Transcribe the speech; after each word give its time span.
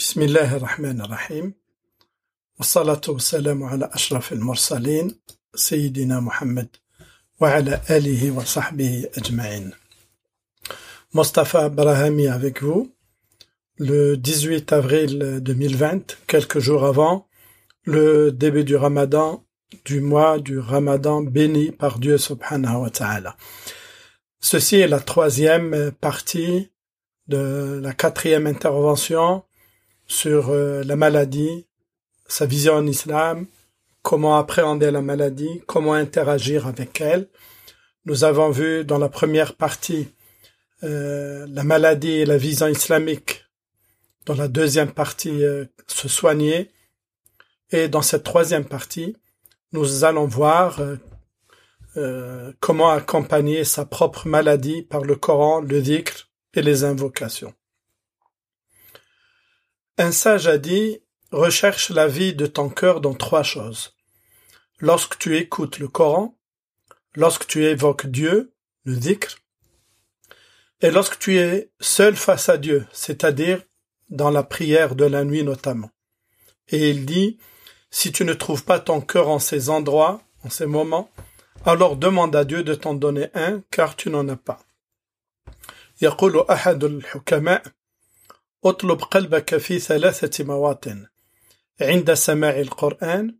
بسم 0.00 0.22
الله 0.22 0.56
الرحمن 0.56 1.00
الرحيم 1.00 1.54
والصلاة 2.58 3.00
والسلام 3.08 3.62
على 3.62 3.90
أشرف 3.92 4.32
المرسلين 4.32 5.20
سيدنا 5.54 6.20
محمد 6.20 6.68
وعلى 7.40 7.80
آله 7.90 8.30
وصحبه 8.30 9.06
أجمعين 9.18 9.72
Mostafa 11.12 11.68
Brahami 11.68 12.28
avec 12.28 12.62
vous 12.62 12.92
le 13.76 14.16
18 14.16 14.72
avril 14.72 15.40
2020, 15.42 16.16
quelques 16.26 16.60
jours 16.60 16.84
avant 16.84 17.26
le 17.84 18.30
début 18.32 18.64
du 18.64 18.76
ramadan, 18.76 19.44
du 19.84 20.00
mois 20.00 20.38
du 20.38 20.58
ramadan 20.58 21.20
béni 21.22 21.72
par 21.72 21.98
Dieu 21.98 22.16
subhanahu 22.16 22.82
wa 22.82 22.90
ta'ala. 22.90 23.36
Ceci 24.40 24.76
est 24.76 24.88
la 24.88 25.00
troisième 25.00 25.92
partie 26.00 26.70
de 27.28 27.80
la 27.82 27.92
quatrième 27.92 28.46
intervention 28.46 29.42
sur 30.07 30.49
euh, 30.49 30.83
la 30.83 30.95
maladie, 30.95 31.65
sa 32.27 32.45
vision 32.45 32.73
en 32.73 32.87
islam, 32.87 33.45
comment 34.01 34.37
appréhender 34.37 34.91
la 34.91 35.01
maladie, 35.01 35.61
comment 35.67 35.93
interagir 35.93 36.67
avec 36.67 37.01
elle. 37.01 37.27
Nous 38.05 38.23
avons 38.23 38.49
vu 38.49 38.85
dans 38.85 38.97
la 38.97 39.09
première 39.09 39.55
partie 39.55 40.07
euh, 40.83 41.47
la 41.49 41.63
maladie 41.63 42.11
et 42.11 42.25
la 42.25 42.37
vision 42.37 42.67
islamique, 42.67 43.45
dans 44.25 44.35
la 44.35 44.47
deuxième 44.47 44.91
partie 44.91 45.43
euh, 45.43 45.65
se 45.87 46.07
soigner, 46.07 46.71
et 47.71 47.87
dans 47.87 48.01
cette 48.01 48.23
troisième 48.23 48.65
partie, 48.65 49.15
nous 49.71 50.03
allons 50.03 50.25
voir 50.25 50.79
comment 52.59 52.89
accompagner 52.89 53.63
sa 53.63 53.85
propre 53.85 54.27
maladie 54.27 54.83
par 54.83 55.01
le 55.01 55.15
Coran, 55.15 55.61
le 55.61 55.81
dhikr 55.81 56.29
et 56.53 56.61
les 56.61 56.83
invocations. 56.83 57.53
Un 59.98 60.12
sage 60.12 60.46
a 60.46 60.58
dit 60.58 61.00
Recherche 61.30 61.90
la 61.90 62.08
vie 62.08 62.34
de 62.34 62.46
ton 62.46 62.68
cœur 62.68 63.00
dans 63.00 63.14
trois 63.14 63.44
choses. 63.44 63.96
Lorsque 64.78 65.18
tu 65.18 65.36
écoutes 65.36 65.78
le 65.78 65.86
Coran, 65.86 66.36
lorsque 67.14 67.46
tu 67.46 67.64
évoques 67.64 68.06
Dieu, 68.06 68.52
le 68.84 68.96
dhikr, 68.96 69.38
et 70.80 70.90
lorsque 70.90 71.18
tu 71.18 71.38
es 71.38 71.70
seul 71.78 72.16
face 72.16 72.48
à 72.48 72.56
Dieu, 72.56 72.86
c'est-à-dire 72.92 73.62
dans 74.08 74.30
la 74.30 74.42
prière 74.42 74.96
de 74.96 75.04
la 75.04 75.24
nuit 75.24 75.44
notamment. 75.44 75.90
Et 76.68 76.90
il 76.90 77.06
dit, 77.06 77.38
si 77.90 78.10
tu 78.10 78.24
ne 78.24 78.34
trouves 78.34 78.64
pas 78.64 78.80
ton 78.80 79.00
cœur 79.00 79.28
en 79.28 79.38
ces 79.38 79.70
endroits, 79.70 80.22
en 80.42 80.50
ces 80.50 80.66
moments, 80.66 81.10
alors 81.64 81.96
demande 81.96 82.34
à 82.34 82.44
Dieu 82.44 82.64
de 82.64 82.74
t'en 82.74 82.94
donner 82.94 83.28
un, 83.34 83.62
car 83.70 83.96
tu 83.96 84.10
n'en 84.10 84.28
as 84.28 84.36
pas. 84.36 84.60
يقول 86.02 86.46
أحد 86.50 86.84
الحكماء 86.84 87.62
اطلب 88.65 88.99
قلبك 89.01 89.57
في 89.57 89.79
ثلاثة 89.79 90.43
مواطن 90.43 91.05
عند 91.81 92.13
سماع 92.13 92.59
القرآن 92.59 93.35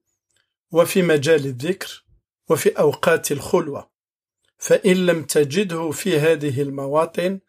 وفي 0.71 1.01
مجال 1.01 1.45
الذكر 1.45 2.05
وفي 2.49 2.69
أوقات 2.69 3.31
الخلوة. 3.31 3.89
فإن 4.57 5.05
لم 5.05 5.23
تجده 5.23 5.91
في 5.91 6.19
هذه 6.19 6.61
المواطن 6.61 7.39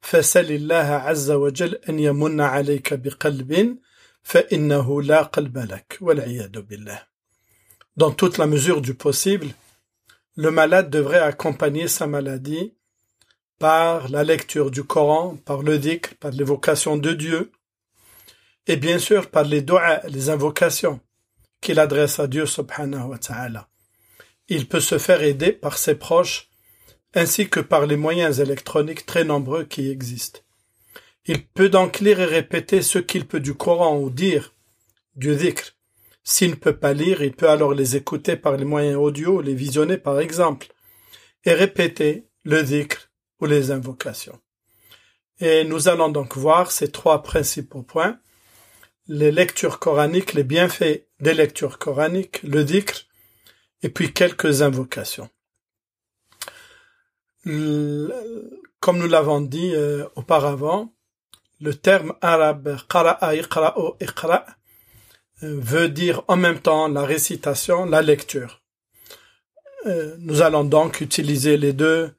فسل 0.00 0.52
الله 0.52 0.88
عز 1.06 1.30
وجل 1.30 1.74
أن 1.74 1.98
يمن 1.98 2.40
عليك 2.40 2.94
بقلب 2.94 3.78
فإنه 4.22 5.02
لا 5.02 5.22
قلب 5.22 5.58
لك 5.58 5.98
والعياذ 6.00 6.60
بالله. 6.60 7.02
Dans 7.96 8.10
toute 8.10 8.38
la 8.38 8.46
mesure 8.46 8.80
du 8.80 8.94
possible, 8.94 9.48
le 10.36 10.50
malade 10.50 10.88
devrait 10.90 11.18
accompagner 11.18 11.88
sa 11.88 12.06
maladie 12.06 12.74
par 13.58 14.08
la 14.08 14.24
lecture 14.24 14.70
du 14.70 14.84
Coran, 14.84 15.36
par 15.44 15.62
le 15.62 15.78
dhikr, 15.78 16.14
par 16.20 16.32
l'évocation 16.32 16.96
de 16.96 17.12
Dieu, 17.12 17.52
et 18.66 18.76
bien 18.76 18.98
sûr 18.98 19.30
par 19.30 19.44
les 19.44 19.62
doigts, 19.62 20.00
les 20.08 20.30
invocations 20.30 21.00
qu'il 21.60 21.78
adresse 21.78 22.18
à 22.18 22.26
Dieu 22.26 22.46
subhanahu 22.46 23.10
wa 23.10 23.18
ta'ala. 23.18 23.68
Il 24.48 24.68
peut 24.68 24.80
se 24.80 24.98
faire 24.98 25.22
aider 25.22 25.52
par 25.52 25.78
ses 25.78 25.94
proches 25.94 26.50
ainsi 27.14 27.48
que 27.48 27.60
par 27.60 27.86
les 27.86 27.96
moyens 27.96 28.40
électroniques 28.40 29.06
très 29.06 29.24
nombreux 29.24 29.64
qui 29.64 29.90
existent. 29.90 30.40
Il 31.26 31.46
peut 31.46 31.68
donc 31.68 32.00
lire 32.00 32.20
et 32.20 32.26
répéter 32.26 32.82
ce 32.82 32.98
qu'il 32.98 33.26
peut 33.26 33.40
du 33.40 33.54
Coran 33.54 33.98
ou 33.98 34.10
dire 34.10 34.54
du 35.14 35.36
dhikr. 35.36 35.76
S'il 36.24 36.50
ne 36.50 36.56
peut 36.56 36.76
pas 36.76 36.92
lire, 36.92 37.22
il 37.22 37.32
peut 37.32 37.48
alors 37.48 37.74
les 37.74 37.96
écouter 37.96 38.36
par 38.36 38.56
les 38.56 38.64
moyens 38.64 38.96
audio, 38.96 39.40
les 39.40 39.54
visionner 39.54 39.98
par 39.98 40.20
exemple, 40.20 40.68
et 41.44 41.52
répéter 41.52 42.26
le 42.44 42.62
dhikr 42.62 43.11
les 43.46 43.70
invocations. 43.70 44.38
Et 45.40 45.64
nous 45.64 45.88
allons 45.88 46.08
donc 46.08 46.36
voir 46.36 46.70
ces 46.70 46.90
trois 46.90 47.22
principaux 47.22 47.82
points. 47.82 48.18
Les 49.08 49.32
lectures 49.32 49.78
coraniques, 49.78 50.34
les 50.34 50.44
bienfaits 50.44 51.06
des 51.20 51.34
lectures 51.34 51.78
coraniques, 51.78 52.42
le 52.42 52.64
dhikr, 52.64 53.06
et 53.82 53.88
puis 53.88 54.12
quelques 54.12 54.62
invocations. 54.62 55.28
Comme 57.44 58.98
nous 58.98 59.08
l'avons 59.08 59.40
dit 59.40 59.74
euh, 59.74 60.06
auparavant, 60.14 60.92
le 61.60 61.74
terme 61.74 62.14
arabe 62.20 62.76
qara'a 62.88 63.34
iqra'u 63.34 63.94
iqra' 64.00 64.46
euh, 65.42 65.58
veut 65.60 65.88
dire 65.88 66.22
en 66.28 66.36
même 66.36 66.60
temps 66.60 66.88
la 66.88 67.04
récitation, 67.04 67.84
la 67.84 68.02
lecture. 68.02 68.62
Euh, 69.86 70.16
nous 70.20 70.42
allons 70.42 70.64
donc 70.64 71.00
utiliser 71.00 71.56
les 71.56 71.72
deux 71.72 72.12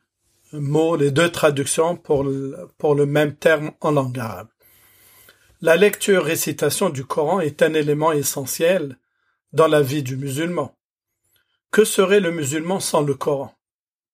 mots, 0.53 0.95
les 0.95 1.11
deux 1.11 1.31
traductions 1.31 1.95
pour 1.95 2.23
le, 2.23 2.67
pour 2.77 2.95
le 2.95 3.05
même 3.05 3.35
terme 3.35 3.71
en 3.81 3.91
langue 3.91 4.19
arabe. 4.19 4.49
La 5.61 5.75
lecture-récitation 5.75 6.89
du 6.89 7.05
Coran 7.05 7.39
est 7.39 7.61
un 7.61 7.73
élément 7.73 8.11
essentiel 8.11 8.97
dans 9.51 9.67
la 9.67 9.81
vie 9.81 10.03
du 10.03 10.17
musulman. 10.17 10.77
Que 11.71 11.85
serait 11.85 12.19
le 12.19 12.31
musulman 12.31 12.79
sans 12.79 13.01
le 13.01 13.15
Coran? 13.15 13.53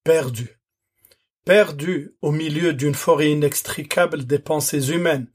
Perdu. 0.03 0.59
Perdu 1.45 2.15
au 2.21 2.31
milieu 2.31 2.73
d'une 2.73 2.95
forêt 2.95 3.31
inextricable 3.31 4.25
des 4.25 4.39
pensées 4.39 4.91
humaines, 4.91 5.27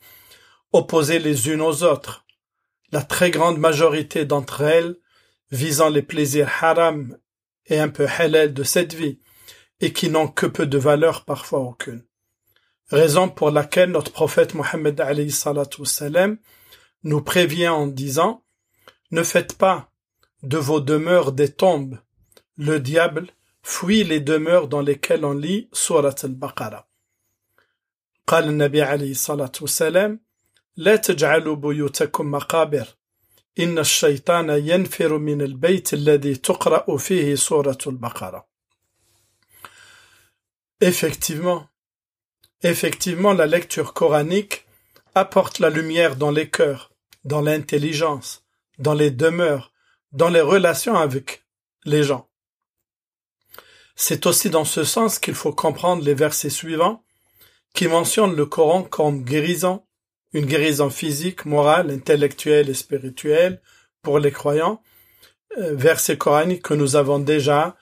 opposées 0.72 1.19
les 1.19 1.48
unes 1.48 1.62
aux 1.62 1.82
autres, 1.82 2.25
la 2.92 3.03
très 3.03 3.31
grande 3.31 3.59
majorité 3.59 4.25
d'entre 4.25 4.60
elles 4.62 4.97
visant 5.50 5.88
les 5.88 6.03
plaisirs 6.03 6.50
haram 6.60 7.19
et 7.66 7.78
un 7.78 7.88
peu 7.88 8.06
halal 8.06 8.54
de 8.54 8.62
cette 8.62 8.94
vie, 8.94 9.21
et 9.80 9.94
qui 9.94 10.09
n'ont 10.09 10.28
que 10.28 10.46
peu 10.46 10.66
de 10.66 10.78
valeur, 10.78 11.25
parfois 11.25 11.59
aucune. 11.59 12.03
Raison 12.90 13.30
pour 13.30 13.52
laquelle 13.52 13.92
notre 13.92 14.12
prophète 14.12 14.56
Mohammed 14.56 15.02
nous 17.03 17.22
prévient 17.22 17.68
en 17.68 17.88
disant 17.88 18.44
Ne 19.12 19.24
faites 19.24 19.58
pas 19.58 19.92
de 20.44 20.58
vos 20.58 20.80
demeures 20.80 21.31
des 21.31 21.52
tombes. 21.52 22.00
Le 22.58 22.80
diable 22.80 23.28
fuit 23.62 24.03
les 24.03 24.20
demeures 24.20 24.68
dans 24.68 24.81
lesquelles 24.81 25.24
on 25.24 25.34
lit 25.34 25.70
Surat 25.72 26.16
al-Baqarah. 26.24 26.86
قال 28.28 28.47
النبي 28.47 28.81
عليه 28.81 29.12
الصلاة 29.12 29.52
والسلام 29.62 30.20
لا 30.78 30.96
تجعلوا 30.96 31.56
بيوتكم 31.56 32.31
مقابر 32.31 32.88
إن 33.59 33.80
الشيطان 33.80 34.50
ينفر 34.50 35.18
من 35.18 35.42
البيت 35.42 35.94
الذي 35.94 36.36
تقرأ 36.36 36.97
فيه 36.97 37.36
سورة 37.36 37.78
البقرة 37.88 38.47
Effectivement, 40.84 41.67
effectivement, 42.62 43.33
la 43.33 43.47
lecture 43.47 43.95
coranique 43.95 44.67
apporte 45.15 45.59
la 45.59 45.71
lumière 45.71 46.17
dans 46.17 46.31
les 46.31 46.50
cœurs, 46.50 46.93
dans 47.25 47.41
l'intelligence, 47.41 48.45
dans 48.78 48.93
les 48.93 49.11
demeures, 49.11 49.72
dans 50.12 50.28
les 50.28 50.43
relations 50.43 50.95
avec 50.95 51.43
les 51.87 52.03
gens. 52.03 52.28
C'est 53.97 54.27
aussi 54.27 54.50
dans 54.50 54.67
ce 54.67 54.84
sens 54.84 55.19
qu'il 55.19 55.34
faut 55.34 55.55
comprendre 55.55 56.05
les 56.05 56.12
versets 56.12 56.50
suivants 56.50 57.03
qui 57.72 57.89
mentionnent 57.89 58.37
le 58.37 58.45
Coran 58.45 58.83
comme 58.83 59.25
guérison, 59.25 59.87
une 60.34 60.45
guérison 60.45 60.91
physique, 60.91 61.47
morale, 61.47 61.91
intellectuelle 61.92 62.69
et 62.69 62.75
spirituelle 62.75 63.63
pour 64.03 64.19
les 64.19 64.33
croyants, 64.33 64.83
euh, 65.57 65.75
versets 65.75 66.19
coraniques 66.19 66.60
que 66.60 66.75
nous 66.75 66.95
avons 66.95 67.21
déjà 67.21 67.75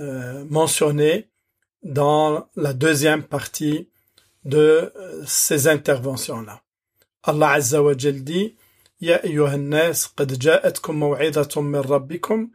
euh, 0.00 0.44
mentionnés 0.50 1.30
dans 1.82 2.48
la 2.56 2.72
deuxième 2.72 3.22
partie 3.22 3.88
de 4.44 4.92
ces 5.26 5.68
interventions-là. 5.68 6.62
Allah 7.22 7.50
Azza 7.52 7.82
wa 7.82 7.96
Jal 7.96 8.22
dit 8.24 8.56
يا 9.02 9.24
أيها 9.24 9.54
الناس 9.54 10.06
قد 10.06 10.38
جاءتكم 10.38 10.94
موعظة 10.94 11.60
من 11.60 11.76
ربكم 11.80 12.50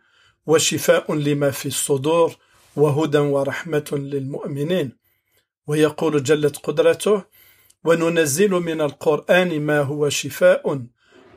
وشفاء 0.46 1.14
لما 1.14 1.52
في 1.52 1.66
الصدور 1.66 2.36
وهدى 2.76 3.18
ورحمة 3.18 3.90
للمؤمنين 3.92 4.92
ويقول 5.68 6.24
جلت 6.24 6.58
قدرته 6.58 7.24
وننزل 7.84 8.50
من 8.50 8.82
القرآن 8.82 9.60
ما 9.62 9.82
هو 9.82 10.10
شفاء 10.10 10.86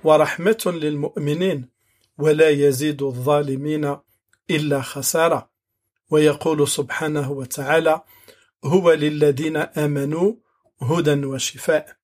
ورحمة 0.04 0.62
للمؤمنين 0.66 1.68
ولا 2.18 2.48
يزيد 2.48 3.02
الظالمين 3.02 3.96
إلا 4.50 4.80
خسارة 4.82 5.47
ويقول 6.09 6.67
سبحانه 6.67 7.31
وتعالى 7.31 8.01
هو 8.63 8.91
للذين 8.91 9.57
آمنوا 9.57 10.33
هدى 10.81 11.25
وشفاء 11.25 12.03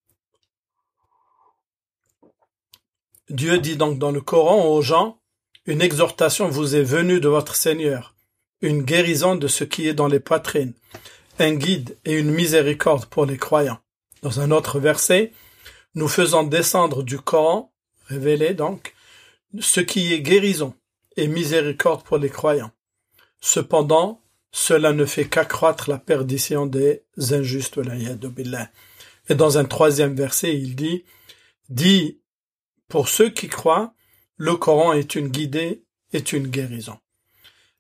Dieu 3.30 3.60
dit 3.60 3.78
donc 3.78 4.00
dans 4.00 4.10
le 4.10 4.22
Coran 4.22 4.66
aux 4.66 4.82
gens, 4.82 5.22
une 5.68 5.84
exhortation 5.84 6.50
vous 6.50 6.76
est 6.76 6.82
venue 6.82 7.20
de 7.20 7.30
votre 7.30 7.56
Seigneur, 7.56 8.16
une 8.60 8.82
guérison 8.82 9.36
de 9.36 9.48
ce 9.48 9.64
qui 9.64 9.88
est 9.88 9.94
dans 9.94 10.08
les 10.08 10.20
poitrines, 10.20 10.74
un 11.38 11.54
guide 11.54 11.96
et 12.06 12.18
une 12.18 12.32
miséricorde 12.32 13.06
pour 13.06 13.28
les 13.28 13.38
croyants. 13.38 13.80
Dans 14.24 14.40
un 14.40 14.50
autre 14.50 14.80
verset, 14.80 15.32
nous 15.94 16.08
faisons 16.08 16.42
descendre 16.42 17.04
du 17.04 17.20
Coran, 17.20 17.72
révélé 18.08 18.56
donc, 18.56 18.96
ce 19.60 19.80
qui 19.80 20.12
est 20.12 20.22
guérison 20.22 20.74
et 21.16 21.28
miséricorde 21.28 22.04
pour 22.04 22.18
les 22.18 22.30
croyants. 22.30 22.72
Cependant, 23.47 24.23
cela 24.53 24.95
ne 24.95 25.05
fait 25.05 25.27
qu'accroître 25.27 25.91
la 25.91 25.99
perdition 25.99 26.65
des 26.65 27.03
injustes. 27.31 27.79
Et 29.29 29.35
dans 29.35 29.59
un 29.59 29.67
troisième 29.67 30.15
verset, 30.15 30.57
il 30.57 30.75
dit, 30.75 31.05
dit, 31.69 32.23
pour 32.89 33.07
ceux 33.07 33.29
qui 33.29 33.49
croient, 33.49 33.93
le 34.39 34.57
Coran 34.57 34.95
est 34.95 35.15
une 35.15 35.29
guidée, 35.29 35.85
est 36.15 36.33
une 36.33 36.49
guérison. 36.49 36.97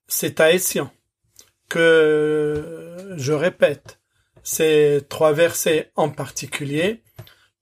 C'est 0.06 0.38
à 0.38 0.52
Essian 0.52 0.92
que 1.70 3.14
je 3.16 3.32
répète 3.32 4.00
ces 4.42 5.00
trois 5.08 5.32
versets 5.32 5.92
en 5.96 6.10
particulier, 6.10 7.02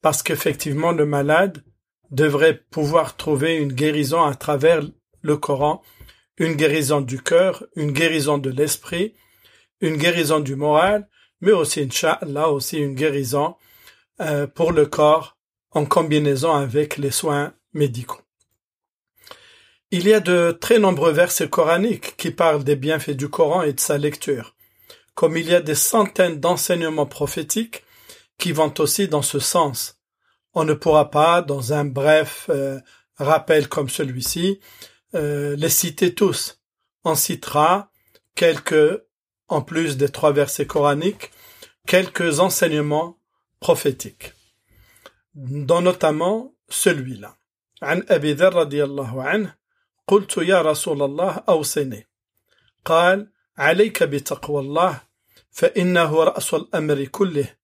parce 0.01 0.25
qu'effectivement 0.25 0.91
le 0.91 1.07
malade 1.07 1.63
devrait 2.11 2.65
pouvoir 2.73 3.17
trouver 3.17 3.55
une 3.55 3.73
guérison 3.73 4.25
à 4.25 4.35
travers 4.35 4.83
le 5.21 5.37
Coran, 5.37 5.85
une 6.43 6.55
guérison 6.55 7.01
du 7.01 7.23
cœur, 7.23 7.65
une 7.77 7.93
guérison 7.93 8.37
de 8.37 8.51
l'esprit, 8.51 9.15
une 9.81 9.97
guérison 9.97 10.41
du 10.41 10.57
moral, 10.57 11.09
mais 11.41 11.53
aussi, 11.53 11.89
là 12.23 12.49
aussi 12.49 12.79
une 12.79 12.97
guérison 12.97 13.55
euh, 14.21 14.49
pour 14.49 14.73
le 14.73 14.87
corps 14.87 15.37
en 15.71 15.85
combinaison 15.85 16.53
avec 16.53 16.97
les 16.97 17.13
soins 17.13 17.55
médicaux. 17.75 18.21
Il 19.93 20.09
y 20.09 20.13
a 20.13 20.19
de 20.19 20.57
très 20.61 20.81
nombreux 20.81 21.13
versets 21.13 21.49
coraniques 21.49 22.17
qui 22.17 22.33
parlent 22.33 22.65
des 22.65 22.77
bienfaits 22.77 23.11
du 23.11 23.29
Coran 23.29 23.63
et 23.63 23.73
de 23.73 23.81
sa 23.81 23.97
lecture, 23.97 24.57
comme 25.15 25.37
il 25.37 25.49
y 25.49 25.55
a 25.55 25.61
des 25.61 25.77
centaines 25.77 26.41
d'enseignements 26.41 27.07
prophétiques 27.07 27.85
qui 28.39 28.51
vont 28.51 28.75
aussi 28.81 29.07
dans 29.07 29.23
ce 29.23 29.39
sens. 29.39 30.01
On 30.55 30.65
ne 30.65 30.75
pourra 30.75 31.09
pas, 31.09 31.41
dans 31.41 31.73
un 31.73 31.85
bref 31.85 32.47
euh, 32.49 32.81
rappel 33.17 33.69
comme 33.69 33.89
celui-ci, 33.89 34.59
euh, 35.16 35.56
les 35.56 35.70
citer 35.70 36.14
tous. 36.14 36.60
On 37.04 37.16
citera 37.16 37.92
quelques, 38.36 39.02
en 39.48 39.62
plus 39.62 39.98
des 39.98 40.10
trois 40.10 40.34
versets 40.34 40.68
coraniques, 40.68 41.32
quelques 41.86 42.40
enseignements 42.40 43.18
prophétiques, 43.60 44.34
dont 45.36 45.82
notamment 45.82 46.54
celui-là. 46.70 47.38
عن 47.82 48.04
أبي 48.10 48.34
ذر 48.34 48.54
رضي 48.56 48.84
الله 48.84 49.24
عنه 49.24 49.56
قلت 50.08 50.38
يا 50.38 50.62
رسول 50.62 51.02
الله 51.02 51.44
أوصني 51.50 52.08
قال 52.86 53.32
عليك 53.58 54.04
بتقوى 54.04 54.62
الله 54.62 55.02
فإنه 55.52 56.24
رأس 56.24 56.54
الأمر 56.54 57.06
كله 57.06 57.56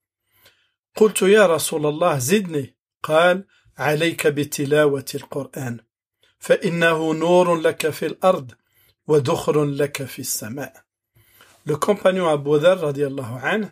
قلت 0.96 1.22
يا 1.22 1.46
رسول 1.46 1.86
الله 1.86 2.18
زدني 2.18 2.76
قال 3.04 3.46
عليك 3.78 4.28
بتلاوة 4.28 5.06
القرآن 5.16 5.80
فإنه 6.40 7.14
نور 7.14 7.56
لك 7.56 7.90
في 7.90 8.06
الأرض 8.06 8.52
ودخر 9.08 9.64
لك 9.64 10.04
في 10.04 10.20
السماء 10.20 10.84
Le 11.66 11.78
compagnon 11.78 12.28
Abu 12.28 12.60
Dhar 12.60 12.78
radiallahu 12.80 13.40
anh, 13.42 13.72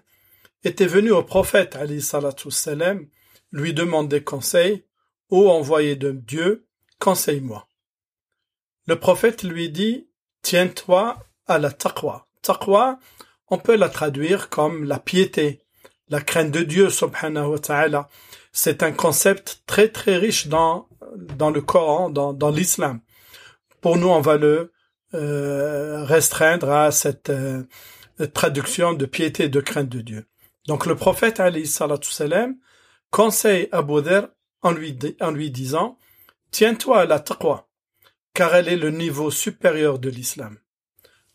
était 0.63 0.86
venu 0.86 1.12
au 1.12 1.24
prophète 1.24 1.75
Ali 1.75 2.01
salam 2.01 3.06
lui 3.51 3.74
demander 3.74 4.24
conseil, 4.24 4.86
ô 5.30 5.50
envoyé 5.50 5.95
de 5.95 6.12
Dieu, 6.12 6.65
conseille-moi. 7.00 7.68
Le 8.88 8.98
prophète 8.98 9.44
lui 9.44 9.69
dit, 9.69 10.07
tiens-toi 10.42 11.18
à 11.48 11.59
la 11.59 11.71
taqwa. 11.71 12.27
Taqwa, 12.42 13.00
on 13.50 13.57
peut 13.57 13.75
la 13.75 13.89
traduire 13.89 14.50
comme 14.50 14.86
la 14.86 15.00
piété, 15.00 15.62
la 16.07 16.21
crainte 16.21 16.51
de 16.51 16.63
Dieu 16.63 16.89
subhanahu 16.89 17.48
wa 17.48 17.59
ta'ala. 17.59 18.09
C'est 18.53 18.83
un 18.83 18.92
concept 18.92 19.63
très 19.65 19.89
très 19.89 20.18
riche 20.18 20.48
dans 20.48 20.88
dans 21.17 21.50
le 21.50 21.61
Coran, 21.61 22.11
dans, 22.11 22.32
dans 22.32 22.50
l'islam. 22.50 23.00
Pour 23.81 23.97
nous, 23.97 24.08
on 24.08 24.20
va 24.20 24.37
le 24.37 24.73
euh, 25.14 26.05
restreindre 26.05 26.70
à 26.70 26.91
cette 26.91 27.31
euh, 27.31 27.62
traduction 28.35 28.93
de 28.93 29.06
piété 29.06 29.44
et 29.44 29.49
de 29.49 29.61
crainte 29.61 29.88
de 29.88 30.00
Dieu. 30.00 30.26
Donc 30.67 30.87
le 30.87 30.97
prophète 30.97 31.38
Ali 31.38 31.67
salam 31.67 32.56
conseille 33.11 33.69
à 33.73 33.82
Dharr 33.82 34.29
en 34.62 34.73
lui, 34.73 34.99
en 35.20 35.31
lui 35.31 35.50
disant 35.50 35.97
Tiens-toi 36.50 37.00
à 37.00 37.06
la 37.06 37.20
taqwa, 37.20 37.69
car 38.35 38.55
elle 38.55 38.69
est 38.69 38.76
le 38.76 38.91
niveau 38.91 39.31
supérieur 39.31 39.99
de 39.99 40.11
l'islam. 40.11 40.59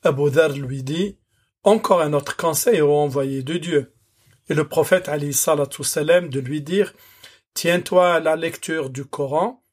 Abu 0.04 0.30
Dharr 0.32 0.58
lui 0.58 0.84
dit 0.84 1.18
Encore 1.64 2.02
un 2.02 2.14
autre 2.14 2.36
conseil 2.36 2.82
au 2.82 2.94
envoyé 2.94 3.44
de 3.44 3.58
Dieu. 3.58 3.94
Et 4.50 4.54
le 4.54 4.68
prophète 4.68 5.08
Ali 5.08 5.34
salam 5.34 6.28
de 6.28 6.40
lui 6.40 6.62
dire 6.62 6.94
Tiens-toi 7.54 8.16
à 8.16 8.20
la 8.20 8.36
lecture 8.36 8.90
du 8.90 9.06
Coran, 9.06 9.64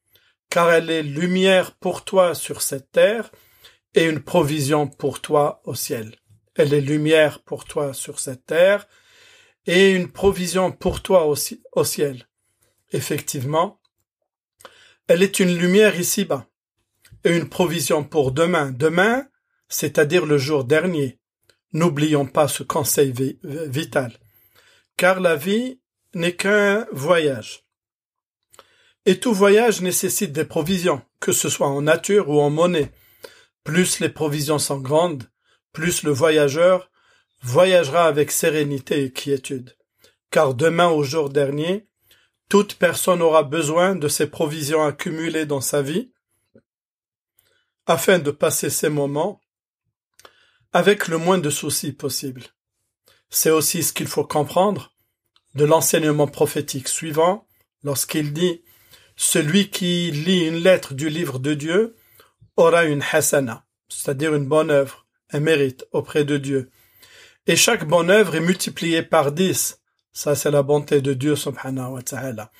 car 0.51 0.71
elle 0.71 0.91
est 0.91 1.03
lumière 1.03 1.77
pour 1.77 2.05
toi 2.05 2.35
sur 2.35 2.63
cette 2.63 2.91
terre 2.93 3.31
et 3.95 4.05
une 4.05 4.21
provision 4.21 4.87
pour 4.87 5.21
toi 5.21 5.61
au 5.65 5.75
ciel. 5.75 6.17
Elle 6.55 6.75
est 6.75 6.81
lumière 6.81 7.43
pour 7.43 7.65
toi 7.65 7.95
sur 7.95 8.19
cette 8.19 8.47
terre 8.47 8.89
et 9.67 9.91
une 9.91 10.11
provision 10.11 10.73
pour 10.73 11.03
toi 11.03 11.27
aussi 11.27 11.63
au 11.73 11.85
ciel. 11.85 12.29
Effectivement, 12.93 13.81
elle 15.07 15.23
est 15.23 15.41
une 15.41 15.57
lumière 15.57 15.99
ici-bas 15.99 16.47
et 17.25 17.37
une 17.37 17.49
provision 17.49 18.05
pour 18.05 18.33
demain. 18.33 18.73
Demain, 18.73 19.27
c'est-à-dire 19.69 20.27
le 20.27 20.39
jour 20.39 20.65
dernier. 20.65 21.19
N'oublions 21.73 22.27
pas 22.27 22.49
ce 22.49 22.63
conseil 22.63 23.13
vital, 23.43 24.19
car 24.97 25.21
la 25.21 25.37
vie 25.37 25.81
n'est 26.15 26.35
qu'un 26.35 26.87
voyage. 26.93 27.68
Et 29.09 29.19
tout 29.19 29.33
voyage 29.33 29.81
nécessite 29.81 30.33
des 30.33 30.45
provisions, 30.45 31.01
que 31.19 31.33
ce 31.33 31.49
soit 31.49 31.67
en 31.67 31.81
nature 31.81 32.29
ou 32.29 32.43
en 32.43 32.51
monnaie. 32.51 32.93
Plus 33.65 34.01
les 34.01 34.11
provisions 34.11 34.59
sont 34.59 34.81
grandes, 34.81 35.25
plus 35.73 36.03
le 36.03 36.11
voyageur 36.11 36.91
voyagera 37.41 38.05
avec 38.05 38.31
sérénité 38.31 39.05
et 39.05 39.11
quiétude. 39.11 39.79
Car 40.31 40.53
demain 40.53 40.89
au 40.89 41.05
jour 41.05 41.31
dernier, 41.31 41.89
toute 42.51 42.75
personne 42.75 43.23
aura 43.23 43.45
besoin 43.45 43.95
de 43.95 44.09
ces 44.09 44.27
provisions 44.27 44.85
accumulées 44.85 45.47
dans 45.47 45.63
sa 45.63 45.81
vie 45.81 46.13
afin 47.87 48.19
de 48.19 48.31
passer 48.31 48.69
ces 48.69 48.91
moments 48.91 49.41
avec 50.75 51.09
le 51.09 51.17
moins 51.17 51.39
de 51.39 51.49
soucis 51.49 51.93
possible. 51.93 52.43
C'est 53.31 53.49
aussi 53.49 53.83
ce 53.83 53.95
qu'il 53.95 54.07
faut 54.07 54.27
comprendre 54.27 54.93
de 55.55 55.65
l'enseignement 55.65 56.27
prophétique 56.27 56.89
suivant 56.89 57.47
lorsqu'il 57.83 58.35
dit 58.35 58.61
celui 59.18 59.70
qui 59.70 60.12
lit 60.12 60.48
une 60.48 60.58
lettre 60.58 60.94
du 60.94 61.10
livre 61.10 61.40
de 61.40 61.54
Dieu 61.54 61.96
aura 62.56 62.86
une 62.86 63.04
hasana, 63.12 63.66
c'est-à-dire 63.90 64.36
une 64.36 64.48
bonne 64.48 64.72
œuvre, 64.72 65.06
un 65.32 65.40
mérite 65.40 65.86
auprès 65.92 66.26
de 66.26 66.38
Dieu. 66.38 66.70
Et 67.48 67.56
chaque 67.56 67.86
bonne 67.88 68.10
œuvre 68.10 68.36
est 68.36 68.40
multipliée 68.40 69.04
par 69.04 69.32
dix. 69.32 69.80
Ça, 70.12 70.36
c'est 70.36 70.52
la 70.52 70.64
bonté 70.64 71.02
de 71.02 71.14
Dieu, 71.14 71.36
subhanahu 71.36 71.94
wa 71.94 72.02
ta'ala. 72.04 72.52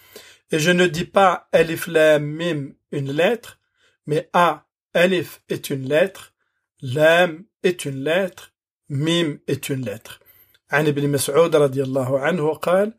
Et 0.52 0.60
je 0.60 0.72
ne 0.72 0.88
dis 0.88 1.06
pas 1.06 1.48
Alif 1.52 1.88
Lam 1.88 2.24
Mim, 2.24 2.74
une 2.92 3.12
lettre, 3.12 3.60
mais 4.06 4.30
A, 4.34 4.66
Alif 4.94 5.42
est 5.50 5.70
une 5.70 5.88
lettre, 5.88 6.34
Lam 6.82 7.46
est 7.64 7.86
une 7.86 8.04
lettre, 8.04 8.54
Mim 8.90 9.38
est 9.48 9.70
une 9.70 9.86
lettre. 9.86 10.20
عن 10.72 10.88
ابن 10.88 11.10
مسعود 11.10 11.56
رضي 11.56 11.84
الله 11.84 12.20
عنه 12.20 12.54
قال 12.54 12.94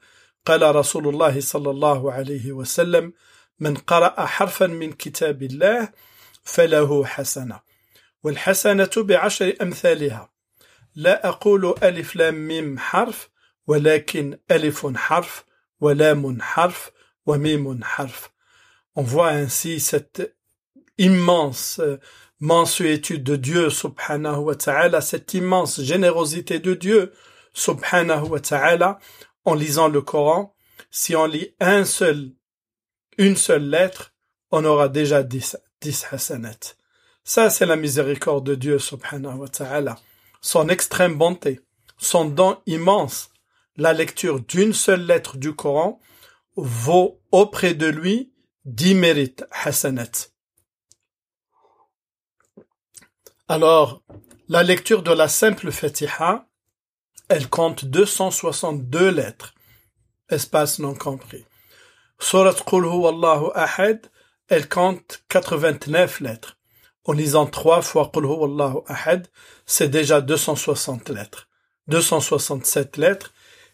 قال 0.46 0.76
رسول 0.76 1.08
الله 1.08 1.40
صلى 1.40 1.70
الله 1.70 2.12
عليه 2.12 2.52
وسلم 2.52 3.12
من 3.59 3.75
قرأ 3.75 4.25
حرفا 4.25 4.67
من 4.67 4.91
كتاب 4.91 5.43
الله 5.43 5.89
فله 6.43 7.05
حسنة 7.05 7.59
والحسنة 8.23 8.91
بعشر 8.97 9.55
أمثالها 9.61 10.29
لا 10.95 11.27
أقول 11.27 11.75
ألف 11.83 12.15
لام 12.15 12.47
ميم 12.47 12.79
حرف 12.79 13.29
ولكن 13.67 14.39
ألف 14.51 14.97
حرف 14.97 15.45
ولام 15.79 16.41
حرف 16.41 16.91
وميم 17.25 17.83
حرف 17.83 18.29
On 18.95 19.03
voit 19.03 19.29
ainsi 19.29 19.79
cette 19.79 20.35
immense 20.97 21.79
mansuétude 22.39 23.23
de 23.23 23.35
Dieu 23.35 23.69
subhanahu 23.69 24.39
wa 24.39 24.55
ta'ala, 24.55 24.99
cette 24.99 25.33
immense 25.33 25.81
générosité 25.81 26.59
de 26.59 26.73
Dieu 26.73 27.13
subhanahu 27.53 28.29
wa 28.29 28.39
ta'ala 28.39 28.99
en 29.45 29.53
lisant 29.53 29.87
le 29.87 30.01
Coran. 30.01 30.53
Si 30.91 31.15
on 31.15 31.25
lit 31.25 31.53
un 31.59 31.85
seul 31.85 32.31
une 33.19 33.35
seule 33.35 33.69
lettre, 33.69 34.13
on 34.49 34.63
aura 34.65 34.87
déjà 34.87 35.23
dix, 35.23 35.57
dix. 35.81 36.05
Ça, 37.23 37.49
c'est 37.49 37.65
la 37.65 37.75
miséricorde 37.75 38.45
de 38.45 38.55
Dieu, 38.55 38.79
subhanahu 38.79 39.39
wa 39.39 39.47
ta'ala. 39.49 39.97
Son 40.41 40.69
extrême 40.69 41.17
bonté, 41.17 41.59
son 41.97 42.25
don 42.25 42.57
immense. 42.65 43.29
La 43.75 43.91
lecture 43.91 44.39
d'une 44.39 44.73
seule 44.73 45.05
lettre 45.05 45.37
du 45.37 45.53
Coran 45.53 46.01
vaut 46.55 47.19
auprès 47.31 47.73
de 47.73 47.87
lui 47.87 48.31
dix 48.63 48.95
mérites 48.95 49.43
hasanat. 49.51 50.29
Alors, 53.49 54.01
la 54.47 54.63
lecture 54.63 55.03
de 55.03 55.11
la 55.11 55.27
simple 55.27 55.71
Fatiha, 55.71 56.47
elle 57.27 57.49
compte 57.49 57.83
262 57.83 59.09
lettres, 59.09 59.53
espace 60.29 60.79
non 60.79 60.95
compris. 60.95 61.45
Surat 62.19 62.55
Qul 62.65 62.85
Allahu 62.85 63.51
Ahad, 63.55 64.07
elle 64.49 64.67
compte 64.67 65.23
89 65.29 66.19
lettres. 66.19 66.57
En 67.05 67.13
lisant 67.13 67.45
trois 67.45 67.81
fois 67.81 68.11
Qul 68.13 68.25
Allahu 68.25 68.79
Ahad, 68.87 69.27
c'est 69.65 69.89
déjà 69.89 70.21
260 70.21 71.09
lettres. 71.09 71.47
267 71.87 72.97
lettres, 72.97 73.33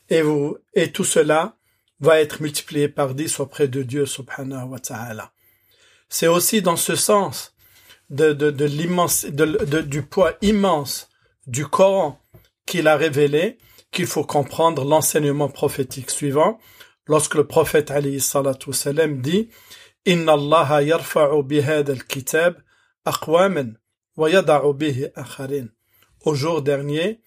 et 0.09 0.21
vous, 0.21 0.57
et 0.73 0.91
tout 0.91 1.03
cela 1.03 1.57
va 1.99 2.19
être 2.19 2.41
multiplié 2.41 2.87
par 2.87 3.13
10 3.13 3.39
auprès 3.39 3.67
de 3.67 3.83
Dieu 3.83 4.05
subhanahu 4.05 4.69
wa 4.69 4.79
ta'ala. 4.79 5.31
C'est 6.09 6.27
aussi 6.27 6.61
dans 6.61 6.77
ce 6.77 6.95
sens 6.95 7.53
de, 8.09 8.33
de, 8.33 8.51
de 8.51 8.65
l'immense, 8.65 9.25
de, 9.25 9.81
du 9.81 10.03
poids 10.03 10.33
immense 10.41 11.09
du 11.47 11.65
Coran 11.65 12.21
qu'il 12.65 12.87
a 12.87 12.95
révélé 12.95 13.57
qu'il 13.91 14.07
faut 14.07 14.23
comprendre 14.23 14.83
l'enseignement 14.83 15.49
prophétique 15.49 16.11
suivant 16.11 16.59
lorsque 17.07 17.35
le 17.35 17.45
prophète 17.45 17.91
alayhi 17.91 18.19
salatu 18.19 18.73
salam 18.73 19.21
dit 19.21 19.49
Inna 20.05 20.33
Allah 20.33 20.83
yarfa'u 20.83 21.43
bihad 21.43 21.89
al-kitab 21.89 22.61
aqwaman 23.05 23.77
wa 24.15 24.29
yada'u 24.29 24.73
bihi. 24.73 25.07
Au 26.25 26.35
jour 26.35 26.61
dernier, 26.61 27.21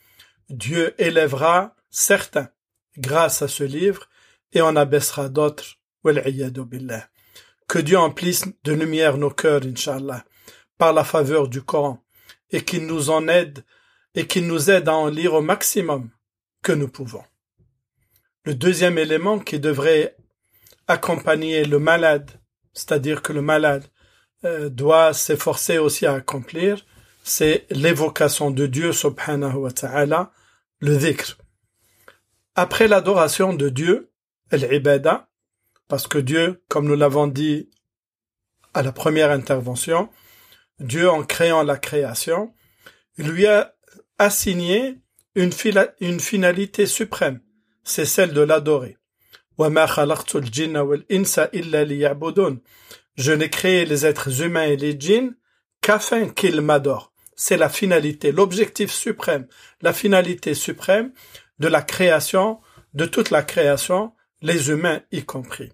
Dieu 0.49 0.95
élèvera 0.99 1.75
certains 1.91 2.49
grâce 2.97 3.43
à 3.43 3.49
ce 3.49 3.65
livre 3.65 4.09
et 4.53 4.63
on 4.63 4.77
abaissera 4.77 5.29
d'autres. 5.29 5.77
Que 7.69 7.79
Dieu 7.79 7.99
emplisse 7.99 8.45
de 8.65 8.73
lumière 8.73 9.19
nos 9.19 9.31
cœurs, 9.31 9.63
Inch'Allah, 9.65 10.25
par 10.79 10.93
la 10.93 11.05
faveur 11.05 11.49
du 11.49 11.61
Coran, 11.61 12.03
et 12.51 12.65
qu'il 12.65 12.87
nous 12.87 13.11
en 13.11 13.29
aide, 13.29 13.65
et 14.15 14.27
qu'il 14.27 14.47
nous 14.47 14.71
aide 14.71 14.89
à 14.89 14.95
en 14.95 15.09
lire 15.09 15.35
au 15.35 15.43
maximum 15.43 16.11
que 16.63 16.73
nous 16.73 16.89
pouvons. 16.89 17.25
Le 18.45 18.55
deuxième 18.55 18.99
élément 18.99 19.39
qui 19.39 19.61
devrait 19.61 20.17
accompagner 20.87 21.65
le 21.65 21.79
malade, 21.79 22.31
c'est-à-dire 22.73 23.23
que 23.23 23.33
le 23.33 23.43
malade 23.43 23.85
euh, 24.45 24.69
doit 24.69 25.13
s'efforcer 25.13 25.79
aussi 25.79 26.07
à 26.07 26.15
accomplir, 26.15 26.85
c'est 27.23 27.67
l'évocation 27.71 28.51
de 28.51 28.67
Dieu 28.67 28.93
subhanahu 28.93 29.57
wa 29.57 29.71
ta'ala, 29.71 30.33
le 30.81 30.97
dhikr. 30.97 31.37
Après 32.55 32.89
l'adoration 32.89 33.53
de 33.53 33.69
Dieu, 33.69 34.11
l'ibada, 34.53 35.29
parce 35.89 36.07
que 36.07 36.19
Dieu, 36.19 36.63
comme 36.69 36.87
nous 36.87 36.97
l'avons 36.97 37.27
dit 37.27 37.71
à 38.75 38.83
la 38.83 38.93
première 38.93 39.31
intervention, 39.31 40.09
Dieu 40.81 41.11
en 41.11 41.25
créant 41.25 41.63
la 41.63 41.77
création, 41.77 42.55
lui 43.17 43.47
a 43.47 43.75
assigné 44.19 45.01
une, 45.35 45.51
une 46.01 46.21
finalité 46.21 46.87
suprême, 46.87 47.41
c'est 47.85 48.05
celle 48.05 48.33
de 48.33 48.41
l'adorer. 48.41 48.97
Je 53.17 53.33
n'ai 53.33 53.51
créé 53.51 53.85
les 53.85 54.07
êtres 54.07 54.43
humains 54.43 54.67
et 54.67 54.77
les 54.77 54.99
djinns 54.99 55.35
qu'afin 55.81 56.29
qu'ils 56.29 56.61
m'adorent. 56.61 57.13
C'est 57.35 57.57
la 57.57 57.69
finalité, 57.69 58.33
l'objectif 58.33 58.93
suprême, 58.93 59.47
la 59.81 59.93
finalité 59.93 60.55
suprême 60.55 61.13
de 61.59 61.69
la 61.69 61.83
création, 61.83 62.61
de 62.95 63.07
toute 63.07 63.31
la 63.31 63.43
création, 63.43 64.13
les 64.43 64.71
humains 64.71 65.03
y 65.13 65.25
compris. 65.25 65.73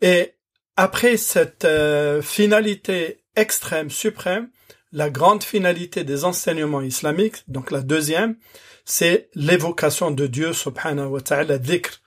Et 0.00 0.34
après 0.76 1.16
cette 1.16 1.64
euh, 1.64 2.22
finalité 2.22 3.22
extrême, 3.34 3.90
suprême, 3.90 4.50
la 4.96 5.10
grande 5.10 5.44
finalité 5.44 6.04
des 6.04 6.24
enseignements 6.24 6.80
islamiques, 6.80 7.44
donc 7.48 7.70
la 7.70 7.82
deuxième, 7.82 8.38
c'est 8.86 9.28
l'évocation 9.34 10.10
de 10.10 10.26
Dieu 10.26 10.54
subhanahu 10.54 11.08
wa 11.08 11.20
ta'ala, 11.20 11.58
dhikr, 11.58 12.00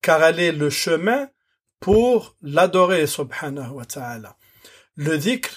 car 0.00 0.24
elle 0.24 0.40
est 0.40 0.50
le 0.50 0.68
chemin 0.68 1.28
pour 1.78 2.36
l'adorer 2.42 3.06
subhanahu 3.06 3.74
wa 3.74 3.84
ta'ala. 3.84 4.36
Le 4.96 5.16
dhikr, 5.18 5.50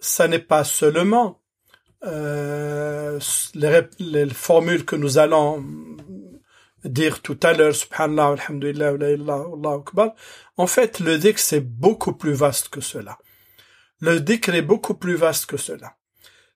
ça 0.00 0.26
n'est 0.26 0.40
pas 0.40 0.64
seulement 0.64 1.40
euh, 2.04 3.20
les, 3.54 3.82
les, 4.00 4.28
formules 4.28 4.84
que 4.84 4.96
nous 4.96 5.18
allons 5.18 5.64
dire 6.82 7.22
tout 7.22 7.38
à 7.44 7.52
l'heure, 7.52 7.72
subhanallah, 7.72 8.42
alhamdulillah, 8.42 8.88
Allah 8.88 9.74
akbar. 9.74 10.16
En 10.56 10.66
fait, 10.66 10.98
le 10.98 11.18
dhikr, 11.18 11.38
c'est 11.38 11.60
beaucoup 11.60 12.14
plus 12.14 12.32
vaste 12.32 12.68
que 12.68 12.80
cela. 12.80 13.16
Le 14.00 14.18
dhikr 14.18 14.56
est 14.56 14.62
beaucoup 14.62 14.94
plus 14.94 15.14
vaste 15.14 15.46
que 15.46 15.56
cela. 15.56 15.94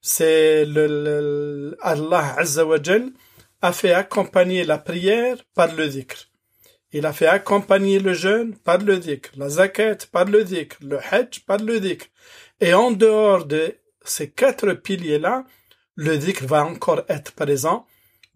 C'est 0.08 0.64
le, 0.64 0.86
le, 0.86 1.76
Allah 1.80 2.36
Azza 2.38 2.64
a 3.60 3.72
fait 3.72 3.92
accompagner 3.92 4.62
la 4.62 4.78
prière 4.78 5.38
par 5.52 5.74
le 5.74 5.88
dhikr. 5.88 6.28
Il 6.92 7.06
a 7.06 7.12
fait 7.12 7.26
accompagner 7.26 7.98
le 7.98 8.12
jeûne 8.12 8.56
par 8.56 8.78
le 8.78 8.98
dhikr, 8.98 9.32
la 9.34 9.48
zakat 9.48 9.98
par 10.12 10.26
le 10.26 10.44
dhikr, 10.44 10.76
le 10.82 11.00
hajj 11.00 11.40
par 11.44 11.58
le 11.58 11.80
dhikr. 11.80 12.06
Et 12.60 12.72
en 12.72 12.92
dehors 12.92 13.46
de 13.46 13.74
ces 14.04 14.30
quatre 14.30 14.74
piliers-là, 14.74 15.44
le 15.96 16.16
dhikr 16.16 16.46
va 16.46 16.64
encore 16.64 17.02
être 17.08 17.32
présent, 17.32 17.84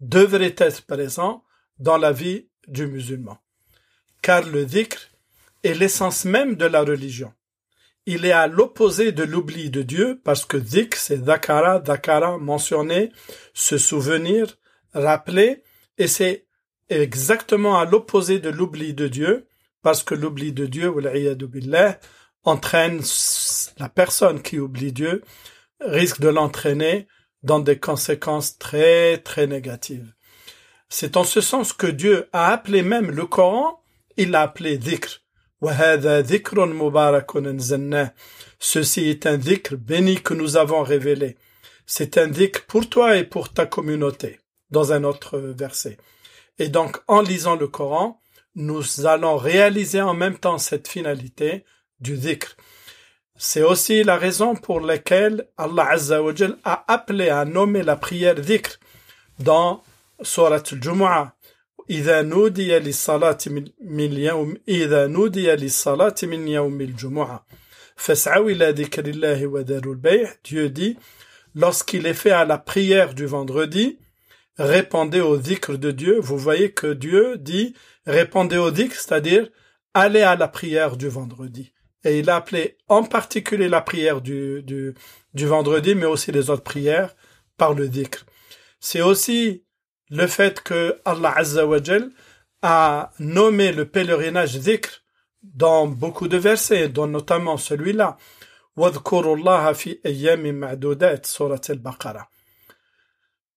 devrait 0.01 0.55
être 0.57 0.85
présent 0.85 1.41
dans 1.79 1.97
la 1.97 2.11
vie 2.11 2.49
du 2.67 2.85
musulman. 2.85 3.37
Car 4.21 4.43
le 4.45 4.65
dhikr 4.65 4.99
est 5.63 5.73
l'essence 5.73 6.25
même 6.25 6.55
de 6.55 6.65
la 6.65 6.81
religion. 6.81 7.31
Il 8.05 8.25
est 8.25 8.31
à 8.31 8.47
l'opposé 8.47 9.11
de 9.11 9.23
l'oubli 9.23 9.69
de 9.69 9.83
Dieu 9.83 10.19
parce 10.23 10.45
que 10.45 10.57
dhikr 10.57 10.97
c'est 10.97 11.23
dhakara, 11.23 11.79
dhakara, 11.79 12.37
mentionner, 12.37 13.11
se 13.53 13.77
souvenir, 13.77 14.57
rappeler, 14.93 15.63
et 15.97 16.07
c'est 16.07 16.47
exactement 16.89 17.77
à 17.77 17.85
l'opposé 17.85 18.39
de 18.39 18.49
l'oubli 18.49 18.93
de 18.93 19.07
Dieu 19.07 19.47
parce 19.81 20.03
que 20.03 20.15
l'oubli 20.15 20.51
de 20.51 20.65
Dieu, 20.65 20.93
billah, 21.47 21.99
entraîne 22.43 23.01
la 23.77 23.89
personne 23.89 24.41
qui 24.41 24.59
oublie 24.59 24.91
Dieu, 24.91 25.23
risque 25.79 26.19
de 26.19 26.29
l'entraîner 26.29 27.07
dans 27.43 27.59
des 27.59 27.79
conséquences 27.79 28.57
très 28.57 29.17
très 29.17 29.47
négatives. 29.47 30.13
C'est 30.89 31.17
en 31.17 31.23
ce 31.23 31.41
sens 31.41 31.73
que 31.73 31.87
Dieu 31.87 32.27
a 32.33 32.51
appelé 32.51 32.81
même 32.83 33.11
le 33.11 33.25
Coran, 33.25 33.81
il 34.17 34.31
l'a 34.31 34.41
appelé 34.41 34.77
dhikr. 34.77 35.20
Ceci 38.59 39.09
est 39.09 39.25
un 39.27 39.37
dhikr 39.37 39.75
béni 39.77 40.21
que 40.21 40.33
nous 40.33 40.57
avons 40.57 40.81
révélé. 40.81 41.37
C'est 41.85 42.17
un 42.17 42.27
dhikr 42.27 42.65
pour 42.65 42.89
toi 42.89 43.17
et 43.17 43.23
pour 43.23 43.53
ta 43.53 43.67
communauté. 43.67 44.39
Dans 44.71 44.91
un 44.93 45.03
autre 45.03 45.37
verset. 45.37 45.97
Et 46.57 46.69
donc, 46.69 46.97
en 47.07 47.21
lisant 47.21 47.57
le 47.57 47.67
Coran, 47.67 48.21
nous 48.55 49.05
allons 49.05 49.37
réaliser 49.37 50.01
en 50.01 50.13
même 50.13 50.37
temps 50.37 50.57
cette 50.57 50.87
finalité 50.87 51.65
du 51.99 52.17
dhikr. 52.17 52.55
C'est 53.37 53.63
aussi 53.63 54.03
la 54.03 54.17
raison 54.17 54.55
pour 54.55 54.79
laquelle 54.79 55.47
Allah 55.57 55.89
Azza 55.89 56.21
a 56.63 56.85
appelé 56.87 57.29
à 57.29 57.45
nommer 57.45 57.83
la 57.83 57.95
prière 57.97 58.35
dhikr 58.35 58.79
dans 59.39 59.83
Surat 60.21 60.63
al-Jumu'ah 60.71 61.33
إذا 61.90 62.22
نودي 62.22 62.78
للصلاة 62.78 63.38
من 63.80 64.12
يوم 64.12 64.56
إذا 64.68 65.06
نودي 65.06 65.50
للصلاة 65.56 66.14
من 66.22 66.48
يوم 66.48 66.80
الجمعة 66.80 67.46
فاسعوا 67.96 68.50
إلى 68.50 68.70
ذكر 68.70 69.06
الله 69.06 69.46
وذروا 69.46 69.94
البيع 69.94 70.32
Dieu 70.44 70.68
dit 70.68 70.96
lorsqu'il 71.54 72.06
est 72.06 72.14
fait 72.14 72.32
à 72.32 72.44
la 72.44 72.58
prière 72.58 73.14
du 73.14 73.26
vendredi 73.26 73.98
répondez 74.58 75.20
au 75.20 75.36
dhikr 75.38 75.78
de 75.78 75.92
Dieu 75.92 76.18
vous 76.20 76.36
voyez 76.36 76.72
que 76.72 76.92
Dieu 76.92 77.38
dit 77.38 77.74
répondez 78.06 78.56
au 78.56 78.70
dhikr 78.70 78.96
c'est-à-dire 78.96 79.48
allez 79.94 80.22
à 80.22 80.34
la 80.34 80.48
prière 80.48 80.96
du 80.96 81.08
vendredi 81.08 81.72
et 82.04 82.18
il 82.18 82.28
a 82.30 82.36
appelé 82.36 82.76
en 82.88 83.04
particulier 83.04 83.68
la 83.68 83.80
prière 83.80 84.20
du, 84.20 84.62
du, 84.64 84.94
du 85.34 85.46
vendredi 85.46 85.94
mais 85.94 86.06
aussi 86.06 86.32
les 86.32 86.50
autres 86.50 86.64
prières 86.64 87.14
par 87.56 87.74
le 87.74 87.88
dhikr 87.88 88.26
c'est 88.80 89.02
aussi 89.02 89.64
le 90.11 90.27
fait 90.27 90.61
que 90.61 90.99
Allah 91.05 91.33
Azza 91.35 91.65
a 92.61 93.11
nommé 93.19 93.71
le 93.71 93.85
pèlerinage 93.85 94.59
dhikr 94.59 95.01
dans 95.41 95.87
beaucoup 95.87 96.27
de 96.27 96.37
versets, 96.37 96.89
dont 96.89 97.07
notamment 97.07 97.57
celui-là. 97.57 98.17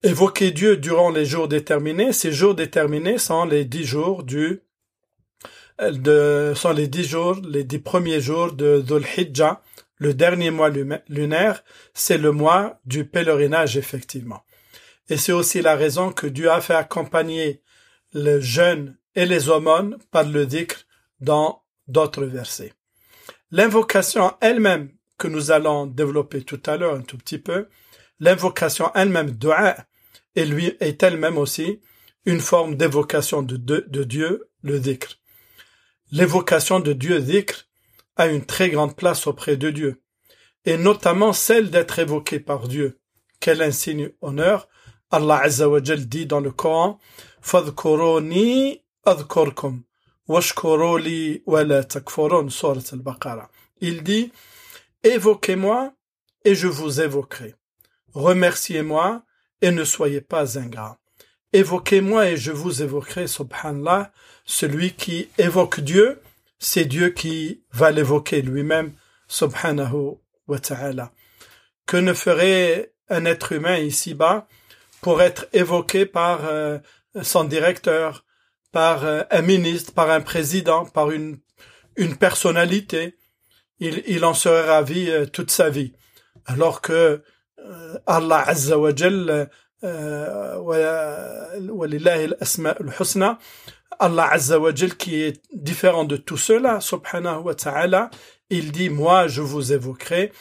Évoquer 0.03 0.51
Dieu 0.53 0.77
durant 0.77 1.11
les 1.11 1.25
jours 1.25 1.49
déterminés, 1.49 2.13
ces 2.13 2.33
jours 2.33 2.55
déterminés 2.55 3.19
sont 3.19 3.45
les 3.45 3.65
dix 3.65 3.85
jours 3.85 4.23
du 4.23 4.63
sont 5.79 6.73
les 6.73 6.87
dix 6.87 7.05
jours, 7.05 7.37
les 7.45 7.65
dix 7.65 7.81
premiers 7.81 8.21
jours 8.21 8.53
de 8.53 8.81
Dhul 8.81 9.05
Hijjah, 9.17 9.61
le 9.97 10.15
dernier 10.15 10.51
mois 10.51 10.71
lunaire, 11.09 11.65
c'est 11.95 12.19
le 12.19 12.31
mois 12.31 12.79
du 12.85 13.05
pèlerinage 13.05 13.77
effectivement. 13.77 14.45
Et 15.09 15.17
c'est 15.17 15.33
aussi 15.33 15.61
la 15.61 15.77
raison 15.77 16.13
que 16.13 16.27
Dieu 16.27 16.51
a 16.51 16.61
fait 16.61 16.75
accompagner 16.75 17.63
le 18.13 18.41
jeûne 18.41 18.97
et 19.15 19.27
les 19.27 19.49
aumônes 19.49 19.99
par 20.11 20.25
le 20.25 20.47
dhikr 20.47 20.87
dans 21.21 21.63
d'autres 21.89 22.25
versets. 22.25 22.73
L'invocation 23.51 24.35
elle-même, 24.41 24.91
que 25.19 25.29
nous 25.29 25.51
allons 25.51 25.87
développer 25.87 26.43
tout 26.43 26.61
à 26.67 26.77
l'heure 26.77 26.95
un 26.95 27.03
tout 27.03 27.19
petit 27.19 27.39
peu, 27.39 27.69
l'invocation 28.21 28.91
elle-même, 28.95 29.31
dua, 29.33 29.77
et 30.35 30.45
lui 30.45 30.77
est 30.81 31.03
elle-même 31.03 31.39
aussi 31.39 31.81
une 32.27 32.41
forme 32.41 32.77
d'évocation 32.77 33.43
de, 33.43 33.57
Dieu, 34.05 34.49
le 34.63 34.81
dhikr. 34.81 35.21
L'évocation 36.11 36.81
de 36.81 36.93
Dieu, 36.93 37.21
dhikr, 37.21 37.69
a 38.17 38.27
une 38.27 38.45
très 38.45 38.71
grande 38.71 38.97
place 38.97 39.27
auprès 39.27 39.57
de 39.57 39.71
Dieu, 39.71 40.01
et 40.65 40.77
notamment 40.77 41.33
celle 41.33 41.71
d'être 41.71 41.99
évoqué 41.99 42.41
par 42.41 42.69
Dieu. 42.69 42.99
Quel 43.41 43.61
insigne 43.61 44.11
honneur 44.23 44.69
Allah 45.15 45.43
Azza 45.45 45.69
wa 45.69 45.81
dit 45.81 46.27
dans 46.27 46.41
le 46.41 46.51
Coran 46.51 46.99
la 51.63 51.85
takfurun 51.85 52.49
al-Baqarah. 52.93 53.49
Il 53.81 54.03
dit 54.03 54.33
Évoquez-moi 55.05 55.93
et 56.45 56.57
je 56.57 56.67
vous 56.67 57.01
évoquerai. 57.01 57.55
Remerciez-moi 58.13 59.23
et 59.63 59.71
ne 59.71 59.85
soyez 59.85 60.21
pas 60.21 60.59
ingrats. 60.59 60.99
Évoquez-moi 61.53 62.31
et 62.31 62.37
je 62.37 62.51
vous 62.51 62.83
évoquerai, 62.83 63.29
subhanallah, 63.29 64.11
celui 64.45 64.95
qui 64.95 65.29
évoque 65.39 65.79
Dieu, 65.79 66.21
c'est 66.59 66.87
Dieu 66.87 67.11
qui 67.11 67.63
va 67.73 67.93
l'évoquer 67.93 68.43
lui-même, 68.43 68.93
subhanahu 69.29 70.17
wa 70.49 70.59
ta'ala. 70.59 71.13
Que 71.87 71.99
ne 71.99 72.15
ferait 72.15 72.95
un 73.09 73.27
être 73.27 73.53
humain 73.53 73.79
ici-bas 73.79 74.49
pour 75.05 75.21
être 75.21 75.47
évoqué 75.53 76.07
par 76.07 76.47
euh, 76.47 76.79
son 77.21 77.45
directeur, 77.45 78.25
par 78.73 79.05
euh, 79.05 79.21
un 79.31 79.43
ministre, 79.43 79.93
par 79.93 80.09
un 80.09 80.23
président, 80.23 80.87
par 80.87 81.11
une, 81.11 81.41
une 81.97 82.17
personnalité 82.17 83.19
il, 83.81 84.03
il 84.07 84.25
en 84.25 84.33
serait 84.33 84.67
ravi 84.67 85.11
euh, 85.11 85.27
toute 85.27 85.51
sa 85.51 85.69
vie. 85.69 85.93
Alors 86.47 86.81
que 86.81 87.23
Allah 88.07 88.45
Azza 88.47 88.79
wa 88.79 88.95
Jal 88.95 89.51
Allah 93.99 94.29
Azza 94.33 94.59
qui 94.99 95.23
est 95.23 95.43
différent 95.53 96.05
de 96.05 96.17
tout 96.17 96.39
cela, 96.39 96.81
subhanahu 96.81 97.43
wa 97.43 97.55
ta'ala, 97.55 98.11
il 98.49 98.73
dit, 98.73 98.89
moi 98.89 99.27
je 99.29 99.43
vous 99.43 99.75
évoquerai, 99.75 100.33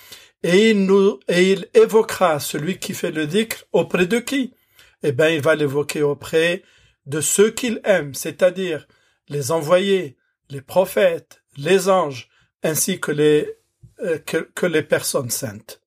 et 0.44 0.72
il, 0.72 1.70
évoquera 1.74 2.40
celui 2.40 2.78
qui 2.78 2.94
fait 2.94 3.12
le 3.12 3.28
dhikr 3.28 3.64
auprès 3.72 4.06
de 4.06 4.20
qui? 4.20 4.54
Eh 5.02 5.14
bien, 5.14 5.30
il 5.30 5.42
va 5.42 5.56
l'évoquer 5.56 6.02
auprès 6.02 6.64
de 7.06 7.22
ceux 7.22 7.52
qu'il 7.52 7.80
aime, 7.86 8.14
c'est-à-dire 8.14 8.88
les 9.30 9.52
envoyés, 9.52 10.18
les 10.50 10.62
prophètes, 10.62 11.44
les 11.56 11.88
anges, 11.90 12.30
ainsi 12.62 13.00
que 13.00 13.12
les, 13.12 13.58
euh, 14.00 14.20
que, 14.20 14.38
que 14.54 14.66
les 14.66 14.84
personnes 14.84 15.30
saintes. 15.30 15.82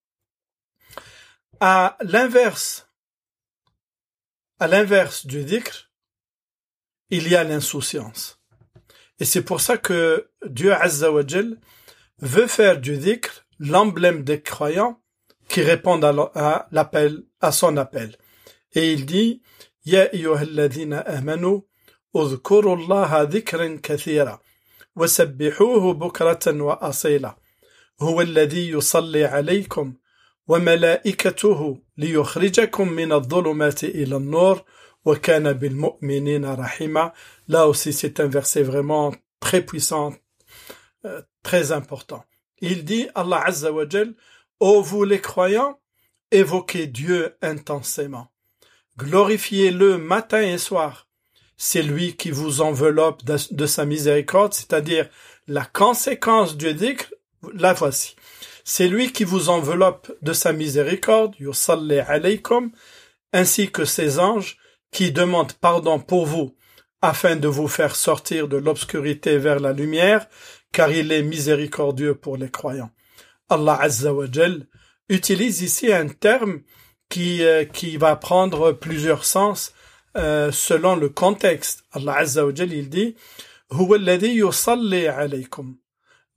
À 1.60 1.96
l'inverse, 2.00 2.88
à 4.58 4.68
l'inverse 4.68 5.26
du 5.26 5.44
dhikr, 5.44 5.90
il 7.10 7.28
y 7.28 7.36
a 7.36 7.44
l'insouciance. 7.44 8.40
Et 9.20 9.24
c'est 9.24 9.42
pour 9.42 9.60
ça 9.60 9.78
que 9.78 10.30
Dieu 10.46 10.72
Azza 10.72 11.12
wa 11.12 11.22
veut 12.18 12.46
faire 12.46 12.80
du 12.80 12.96
dhikr 12.96 13.45
l'emblème 13.59 14.23
des 14.23 14.41
croyants 14.41 14.99
qui 15.47 15.61
répondent 15.61 16.05
à 16.05 16.67
l'appel, 16.71 17.23
à 17.41 17.51
son 17.51 17.77
appel. 17.77 18.15
Et 18.73 18.93
il 18.93 19.05
dit, 19.05 19.41
Ya 19.85 20.09
ayyuhalladhina 20.13 20.99
amanu, 20.99 21.63
اذكروا 22.15 22.75
الله 22.75 23.21
ذكرا 23.21 23.79
كثيرا 23.83 24.39
وسبحوه 24.95 25.93
بكرة 25.93 26.61
وأصيلا 26.61 27.35
هو 28.01 28.21
الذي 28.21 28.69
يصلي 28.69 29.25
عليكم 29.25 29.93
وملائكته 30.47 31.77
ليخرجكم 31.97 32.89
من 32.89 33.11
الظلمات 33.11 33.83
إلى 33.83 34.15
النور 34.15 34.61
وكان 35.05 35.53
بالمؤمنين 35.53 36.45
رحيما 36.45 37.13
Là 37.47 37.67
aussi 37.67 37.93
c'est 37.93 38.19
un 38.19 38.27
verset 38.27 38.63
vraiment 38.63 39.13
très 39.39 39.61
puissant, 39.61 40.13
euh, 41.05 41.21
très 41.43 41.71
important. 41.71 42.23
Il 42.60 42.84
dit, 42.84 43.08
Allah 43.14 43.42
Azza 43.44 43.70
Ô 44.60 44.80
vous 44.82 45.04
les 45.04 45.20
croyants, 45.20 45.78
évoquez 46.30 46.86
Dieu 46.86 47.36
intensément. 47.42 48.28
Glorifiez-le 48.98 49.98
matin 49.98 50.40
et 50.40 50.58
soir. 50.58 51.06
C'est 51.58 51.82
lui 51.82 52.16
qui 52.16 52.30
vous 52.30 52.60
enveloppe 52.60 53.22
de, 53.24 53.66
sa 53.66 53.84
miséricorde, 53.84 54.54
c'est-à-dire 54.54 55.08
la 55.46 55.64
conséquence 55.64 56.56
du 56.56 56.72
dhikr, 56.72 57.12
la 57.54 57.72
voici. 57.72 58.16
C'est 58.64 58.88
lui 58.88 59.12
qui 59.12 59.24
vous 59.24 59.48
enveloppe 59.48 60.10
de 60.22 60.32
sa 60.32 60.52
miséricorde, 60.52 61.34
yusalli 61.38 62.00
alaykum, 62.00 62.72
ainsi 63.32 63.70
que 63.70 63.84
ses 63.84 64.18
anges 64.18 64.56
qui 64.90 65.12
demandent 65.12 65.52
pardon 65.52 66.00
pour 66.00 66.26
vous 66.26 66.56
afin 67.02 67.36
de 67.36 67.48
vous 67.48 67.68
faire 67.68 67.94
sortir 67.94 68.48
de 68.48 68.56
l'obscurité 68.56 69.38
vers 69.38 69.60
la 69.60 69.72
lumière 69.72 70.26
car 70.76 70.92
il 70.92 71.10
est 71.10 71.22
miséricordieux 71.22 72.14
pour 72.14 72.36
les 72.36 72.50
croyants. 72.50 72.90
Allah 73.48 73.78
Azza 73.80 74.12
wa 74.12 74.26
utilise 75.08 75.62
ici 75.62 75.90
un 75.90 76.08
terme 76.08 76.60
qui, 77.08 77.42
euh, 77.42 77.64
qui 77.64 77.96
va 77.96 78.14
prendre 78.14 78.72
plusieurs 78.72 79.24
sens 79.24 79.72
euh, 80.18 80.52
selon 80.52 80.94
le 80.94 81.08
contexte. 81.08 81.84
Allah 81.92 82.18
Azza 82.18 82.44
wa 82.44 82.52
il 82.52 82.90
dit 82.90 83.16
alaykum. 83.70 85.76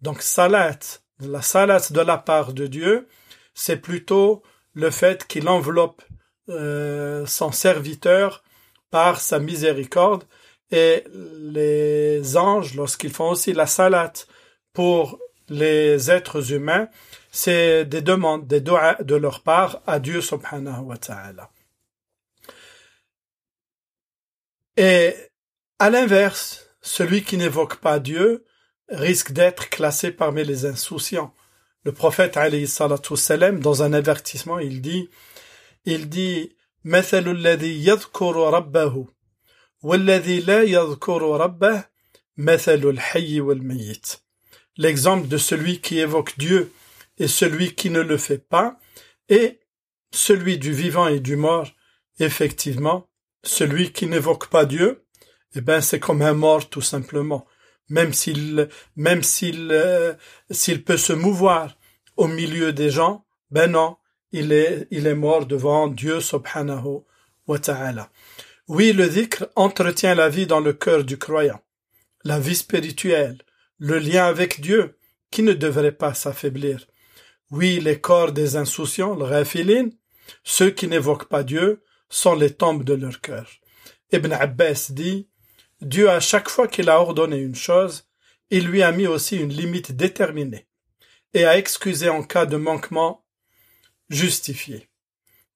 Donc 0.01 0.21
salat, 0.21 0.79
la 1.19 1.41
salat 1.41 1.89
de 1.89 1.99
la 1.99 2.17
part 2.17 2.53
de 2.53 2.67
Dieu, 2.67 3.09
c'est 3.53 3.81
plutôt 3.81 4.41
le 4.73 4.89
fait 4.89 5.27
qu'il 5.27 5.49
enveloppe 5.49 6.01
euh, 6.47 7.25
son 7.25 7.51
serviteur 7.51 8.41
par 8.89 9.19
sa 9.19 9.39
miséricorde 9.39 10.23
et 10.70 11.04
les 11.12 12.36
anges, 12.36 12.74
lorsqu'ils 12.74 13.12
font 13.12 13.30
aussi 13.30 13.52
la 13.52 13.66
salat 13.66 14.12
pour 14.72 15.18
les 15.48 16.10
êtres 16.10 16.52
humains, 16.52 16.88
c'est 17.30 17.84
des 17.84 18.00
demandes, 18.00 18.46
des 18.46 18.60
doigts 18.60 18.96
de 19.02 19.14
leur 19.14 19.42
part 19.42 19.82
à 19.86 19.98
Dieu 19.98 20.20
subhanahu 20.20 20.82
wa 20.84 20.96
ta'ala. 20.96 21.50
Et 24.76 25.14
à 25.78 25.90
l'inverse, 25.90 26.66
celui 26.80 27.22
qui 27.22 27.36
n'évoque 27.36 27.76
pas 27.76 27.98
Dieu 28.00 28.44
risque 28.88 29.32
d'être 29.32 29.68
classé 29.70 30.10
parmi 30.10 30.44
les 30.44 30.66
insouciants. 30.66 31.32
Le 31.84 31.92
prophète 31.92 32.36
alayhi 32.36 32.66
salatu 32.66 33.16
salam, 33.16 33.60
dans 33.60 33.82
un 33.82 33.92
avertissement, 33.92 34.58
il 34.58 34.80
dit, 34.80 35.08
il 35.84 36.08
dit, 36.08 36.56
مثل 36.84 37.28
الذي 37.28 37.86
يذكر 37.86 38.36
ربه 38.36 39.06
والذي 39.82 40.40
لا 40.40 40.62
يذكر 40.62 41.22
ربه 41.40 41.84
مثل 42.36 42.90
الحي 42.90 43.40
والميت 43.40 44.24
l'exemple 44.76 45.28
de 45.28 45.38
celui 45.38 45.80
qui 45.80 45.98
évoque 45.98 46.38
Dieu 46.38 46.72
et 47.18 47.28
celui 47.28 47.74
qui 47.74 47.90
ne 47.90 48.00
le 48.00 48.16
fait 48.16 48.38
pas, 48.38 48.78
et 49.28 49.60
celui 50.10 50.58
du 50.58 50.72
vivant 50.72 51.08
et 51.08 51.20
du 51.20 51.36
mort, 51.36 51.68
effectivement, 52.18 53.08
celui 53.42 53.92
qui 53.92 54.06
n'évoque 54.06 54.48
pas 54.48 54.64
Dieu, 54.64 55.04
eh 55.54 55.60
ben 55.60 55.80
c'est 55.80 56.00
comme 56.00 56.22
un 56.22 56.34
mort 56.34 56.68
tout 56.68 56.80
simplement. 56.80 57.46
Même 57.88 58.12
s'il, 58.12 58.68
même 58.96 59.22
s'il, 59.22 59.68
euh, 59.70 60.14
s'il 60.50 60.82
peut 60.82 60.96
se 60.96 61.12
mouvoir 61.12 61.76
au 62.16 62.26
milieu 62.26 62.72
des 62.72 62.90
gens, 62.90 63.24
ben 63.50 63.70
non, 63.70 63.96
il 64.32 64.52
est, 64.52 64.88
il 64.90 65.06
est 65.06 65.14
mort 65.14 65.46
devant 65.46 65.86
Dieu 65.88 66.20
subhanahu 66.20 67.02
wa 67.46 67.58
ta'ala. 67.58 68.10
Oui, 68.69 68.93
le 68.93 69.09
dhikr 69.09 69.47
entretient 69.55 70.13
la 70.13 70.29
vie 70.29 70.45
dans 70.45 70.59
le 70.59 70.73
cœur 70.73 71.03
du 71.03 71.17
croyant, 71.17 71.59
la 72.23 72.39
vie 72.39 72.55
spirituelle, 72.55 73.41
le 73.79 73.97
lien 73.97 74.27
avec 74.27 74.61
Dieu, 74.61 74.95
qui 75.31 75.41
ne 75.41 75.53
devrait 75.53 75.91
pas 75.91 76.13
s'affaiblir. 76.13 76.85
Oui, 77.49 77.79
les 77.79 77.99
corps 77.99 78.31
des 78.31 78.57
insouciants, 78.57 79.15
le 79.15 79.23
rafilin, 79.23 79.89
ceux 80.43 80.69
qui 80.69 80.87
n'évoquent 80.87 81.29
pas 81.29 81.41
Dieu, 81.41 81.81
sont 82.09 82.35
les 82.35 82.53
tombes 82.53 82.83
de 82.83 82.93
leur 82.93 83.21
cœur. 83.21 83.49
Ibn 84.11 84.33
Abbas 84.33 84.91
dit, 84.91 85.27
Dieu 85.81 86.07
à 86.07 86.19
chaque 86.19 86.47
fois 86.47 86.67
qu'il 86.67 86.91
a 86.91 87.01
ordonné 87.01 87.37
une 87.37 87.55
chose, 87.55 88.07
il 88.51 88.67
lui 88.67 88.83
a 88.83 88.91
mis 88.91 89.07
aussi 89.07 89.37
une 89.37 89.51
limite 89.51 89.93
déterminée, 89.93 90.67
et 91.33 91.43
a 91.45 91.57
excusé 91.57 92.07
en 92.09 92.21
cas 92.21 92.45
de 92.45 92.57
manquement 92.57 93.25
justifié. 94.09 94.89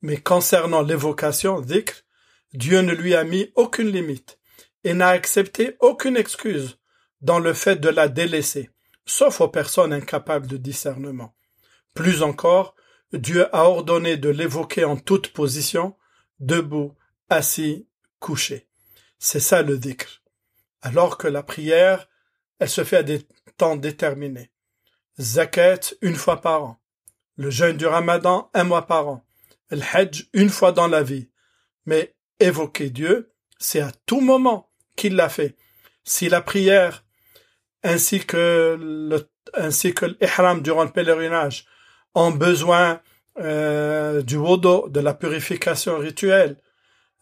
Mais 0.02 0.18
concernant 0.18 0.82
l'évocation, 0.82 1.62
dhikr, 1.62 2.03
Dieu 2.54 2.80
ne 2.82 2.94
lui 2.94 3.16
a 3.16 3.24
mis 3.24 3.52
aucune 3.56 3.90
limite, 3.90 4.40
et 4.84 4.94
n'a 4.94 5.10
accepté 5.10 5.76
aucune 5.80 6.18
excuse 6.18 6.78
dans 7.22 7.40
le 7.40 7.54
fait 7.54 7.78
de 7.78 7.90
la 7.90 8.08
délaisser, 8.08 8.70
sauf 9.06 9.42
aux 9.42 9.48
personnes 9.48 9.94
incapables 9.94 10.48
de 10.48 10.58
discernement. 10.58 11.36
Plus 11.94 12.22
encore, 12.22 12.76
Dieu 13.14 13.48
a 13.56 13.66
ordonné 13.66 14.18
de 14.18 14.30
l'évoquer 14.30 14.84
en 14.84 14.98
toute 14.98 15.30
position, 15.30 15.96
debout, 16.40 16.96
assis, 17.30 17.88
couché. 18.20 18.68
C'est 19.20 19.40
ça 19.40 19.62
le 19.62 19.78
dhikr. 19.78 20.22
Alors 20.82 21.18
que 21.18 21.28
la 21.28 21.44
prière, 21.44 22.10
elle 22.60 22.70
se 22.70 22.84
fait 22.84 22.98
à 22.98 23.04
des 23.04 23.26
temps 23.58 23.76
déterminés. 23.76 24.52
zakat 25.20 25.94
une 26.02 26.16
fois 26.16 26.42
par 26.42 26.64
an, 26.64 26.82
le 27.36 27.50
jeûne 27.50 27.78
du 27.78 27.86
ramadan 27.86 28.50
un 28.54 28.64
mois 28.64 28.86
par 28.86 29.08
an, 29.08 29.26
le 29.70 29.82
hajj 29.94 30.28
une 30.34 30.50
fois 30.50 30.72
dans 30.72 30.88
la 30.88 31.04
vie. 31.04 31.30
Mais 31.86 32.16
évoquer 32.44 32.90
Dieu, 32.90 33.32
c'est 33.58 33.82
à 33.82 33.92
tout 34.06 34.22
moment 34.22 34.70
qu'il 34.96 35.16
l'a 35.16 35.30
fait. 35.30 35.56
Si 36.04 36.30
la 36.30 36.42
prière 36.42 37.04
ainsi 37.84 38.26
que 38.26 38.78
le, 38.80 39.30
ainsi 39.54 39.94
que 39.94 40.06
l'ihram 40.06 40.62
durant 40.62 40.84
le 40.84 40.92
pèlerinage 40.92 41.66
ont 42.16 42.32
besoin 42.32 43.02
euh, 43.40 44.22
du 44.22 44.38
wudu, 44.38 44.90
de 44.90 45.00
la 45.00 45.14
purification 45.14 45.98
rituelle, 45.98 46.58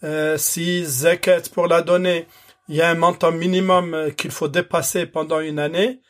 euh, 0.04 0.38
si 0.38 0.86
zakat 0.86 1.44
pour 1.54 1.68
la 1.68 1.82
donner, 1.82 2.28
il 2.68 2.76
y 2.76 2.82
a 2.82 2.90
un 2.90 2.96
montant 2.96 3.32
minimum 3.32 3.94
euh, 3.94 4.10
qu'il 4.12 4.32
faut 4.32 4.48
dépasser 4.48 5.06
pendant 5.06 5.40
une 5.40 5.60
année, 5.60 6.02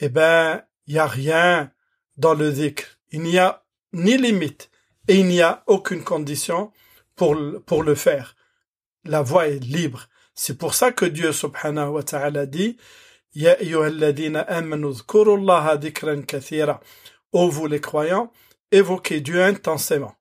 eh 0.00 0.08
ben, 0.08 0.62
il 0.86 0.94
n'y 0.94 1.00
a 1.00 1.06
rien 1.06 1.70
dans 2.16 2.34
le 2.34 2.50
dhikr. 2.50 2.84
Il 3.10 3.22
n'y 3.22 3.38
a 3.38 3.64
ni 3.92 4.16
limite 4.16 4.70
et 5.06 5.16
il 5.16 5.26
n'y 5.26 5.42
a 5.42 5.62
aucune 5.66 6.04
condition 6.04 6.72
pour, 7.16 7.36
pour 7.66 7.82
le 7.82 7.94
faire. 7.94 8.36
La 9.08 9.22
voie 9.22 9.48
est 9.48 9.64
libre. 9.64 10.06
C'est 10.34 10.58
pour 10.58 10.74
ça 10.74 10.92
que 10.92 11.06
Dieu 11.06 11.32
subhanahu 11.32 11.88
wa 11.88 12.02
ta'ala 12.02 12.44
dit 12.44 12.76
Ya 13.34 13.56
amanu 14.46 14.92
dhikran 15.80 16.22
kathira. 16.22 16.80
Ô 17.32 17.48
vous 17.48 17.66
les 17.66 17.80
croyants, 17.80 18.30
évoquez 18.70 19.20
Dieu 19.22 19.42
intensément. 19.42 20.14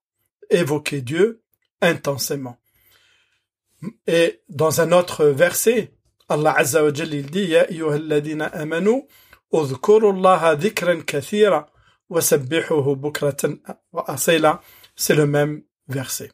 Évoquez 0.50 1.02
Dieu 1.02 1.44
intensément. 1.82 2.58
Et 4.08 4.42
dans 4.48 4.80
un 4.80 4.94
autre 4.94 5.26
verset, 5.26 5.94
Allah 6.30 6.54
Azza 6.58 6.82
wa 6.82 6.94
Jalla 6.94 7.22
dit 7.22 7.48
Ya 7.48 7.64
ayyuhalladhina 7.70 8.46
amanu 8.46 9.04
udhkuru 9.52 10.12
Allah 10.14 10.56
dhikran 10.56 11.02
kathira 11.02 11.68
wa 12.10 12.22
sabbihuhu 12.22 12.96
bukratan 12.96 13.58
wa 13.92 14.10
asila. 14.10 14.62
C'est 14.96 15.16
le 15.16 15.28
même 15.28 15.64
verset. 15.90 16.32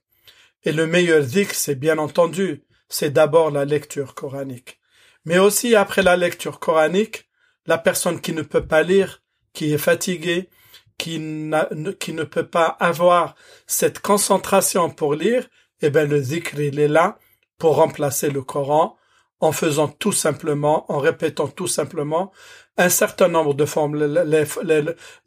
Et 0.65 0.71
le 0.71 0.87
meilleur 0.87 1.23
dhikr, 1.23 1.53
c'est 1.53 1.75
bien 1.75 1.97
entendu, 1.97 2.63
c'est 2.89 3.11
d'abord 3.11 3.51
la 3.51 3.65
lecture 3.65 4.15
coranique. 4.15 4.79
Mais 5.25 5.37
aussi 5.37 5.75
après 5.75 6.03
la 6.03 6.15
lecture 6.15 6.59
coranique, 6.59 7.29
la 7.65 7.77
personne 7.77 8.21
qui 8.21 8.33
ne 8.33 8.41
peut 8.41 8.65
pas 8.65 8.83
lire, 8.83 9.21
qui 9.53 9.73
est 9.73 9.77
fatiguée, 9.77 10.49
qui, 10.97 11.19
ne 11.19 12.23
peut 12.23 12.47
pas 12.47 12.77
avoir 12.79 13.35
cette 13.67 13.99
concentration 13.99 14.89
pour 14.89 15.15
lire, 15.15 15.47
eh 15.81 15.89
bien 15.89 16.05
le 16.05 16.21
dhikr 16.21 16.59
il 16.59 16.79
est 16.79 16.87
là 16.87 17.17
pour 17.57 17.75
remplacer 17.75 18.29
le 18.29 18.41
Coran 18.41 18.97
en 19.39 19.51
faisant 19.51 19.89
tout 19.89 20.13
simplement, 20.13 20.89
en 20.91 20.99
répétant 20.99 21.49
tout 21.49 21.67
simplement 21.67 22.31
un 22.77 22.89
certain 22.89 23.27
nombre 23.27 23.53
de 23.53 23.65
formules, 23.65 24.23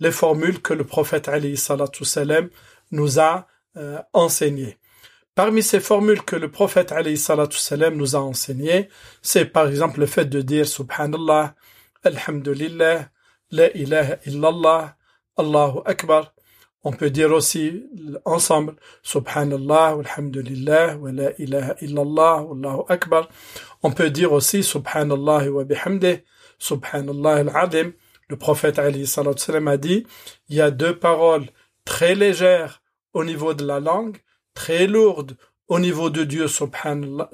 les, 0.00 0.10
formules 0.10 0.62
que 0.62 0.72
le 0.72 0.84
prophète 0.84 1.28
Ali 1.28 1.56
salam 1.56 2.48
nous 2.90 3.20
a 3.20 3.46
euh, 3.76 4.00
enseignées. 4.14 4.78
Parmi 5.36 5.62
ces 5.62 5.80
formules 5.80 6.22
que 6.22 6.34
le 6.34 6.50
prophète 6.50 6.94
salam 7.56 7.94
nous 7.94 8.16
a 8.16 8.20
enseignées, 8.20 8.88
c'est 9.20 9.44
par 9.44 9.68
exemple 9.68 10.00
le 10.00 10.06
fait 10.06 10.24
de 10.24 10.40
dire 10.40 10.66
Subhanallah, 10.66 11.54
Alhamdulillah, 12.04 13.10
La 13.50 13.70
ilaha 13.76 14.16
illallah, 14.24 14.96
Allahu 15.36 15.80
Akbar, 15.84 16.32
on 16.84 16.92
peut 16.92 17.10
dire 17.10 17.32
aussi 17.32 17.84
ensemble 18.24 18.76
Subhanallah, 19.02 19.98
Alhamdulillah, 20.00 20.96
wa 20.96 21.12
la 21.12 21.38
ilaha 21.38 21.74
illallah, 21.82 22.46
Allahu 22.50 22.84
Akbar. 22.88 23.28
On 23.82 23.92
peut 23.92 24.08
dire 24.08 24.32
aussi 24.32 24.62
Subhanallah 24.62 25.50
wa 25.50 25.64
bihamdih, 25.64 26.22
Subhanallah 26.58 27.34
al-Adim. 27.40 27.92
Le 28.30 28.36
prophète 28.36 28.80
sallam 29.04 29.68
a 29.68 29.76
dit, 29.76 30.06
il 30.48 30.56
y 30.56 30.62
a 30.62 30.70
deux 30.70 30.98
paroles 30.98 31.44
très 31.84 32.14
légères 32.14 32.80
au 33.12 33.22
niveau 33.22 33.52
de 33.52 33.66
la 33.66 33.80
langue, 33.80 34.16
très 34.56 34.88
lourdes 34.88 35.36
au 35.68 35.78
niveau 35.78 36.10
de 36.10 36.24
Dieu 36.24 36.48
subhanallah, 36.48 37.30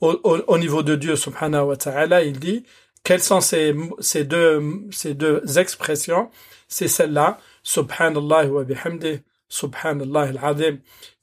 au, 0.00 0.10
au, 0.54 0.58
niveau 0.58 0.82
de 0.82 0.94
Dieu 0.94 1.16
subhanahu 1.16 1.64
wa 1.70 1.76
ta'ala, 1.76 2.22
il 2.22 2.38
dit, 2.38 2.64
quelles 3.04 3.22
sont 3.22 3.40
ces, 3.40 3.74
ces 4.00 4.24
deux, 4.24 4.62
ces 4.90 5.14
deux 5.14 5.42
expressions? 5.58 6.30
C'est 6.68 6.88
celle-là, 6.88 7.38
Subhanallah 7.62 8.46
wa 8.46 8.64
bihamdih, 8.64 9.20
Subhanallah 9.48 10.22
al-Azim. 10.32 10.78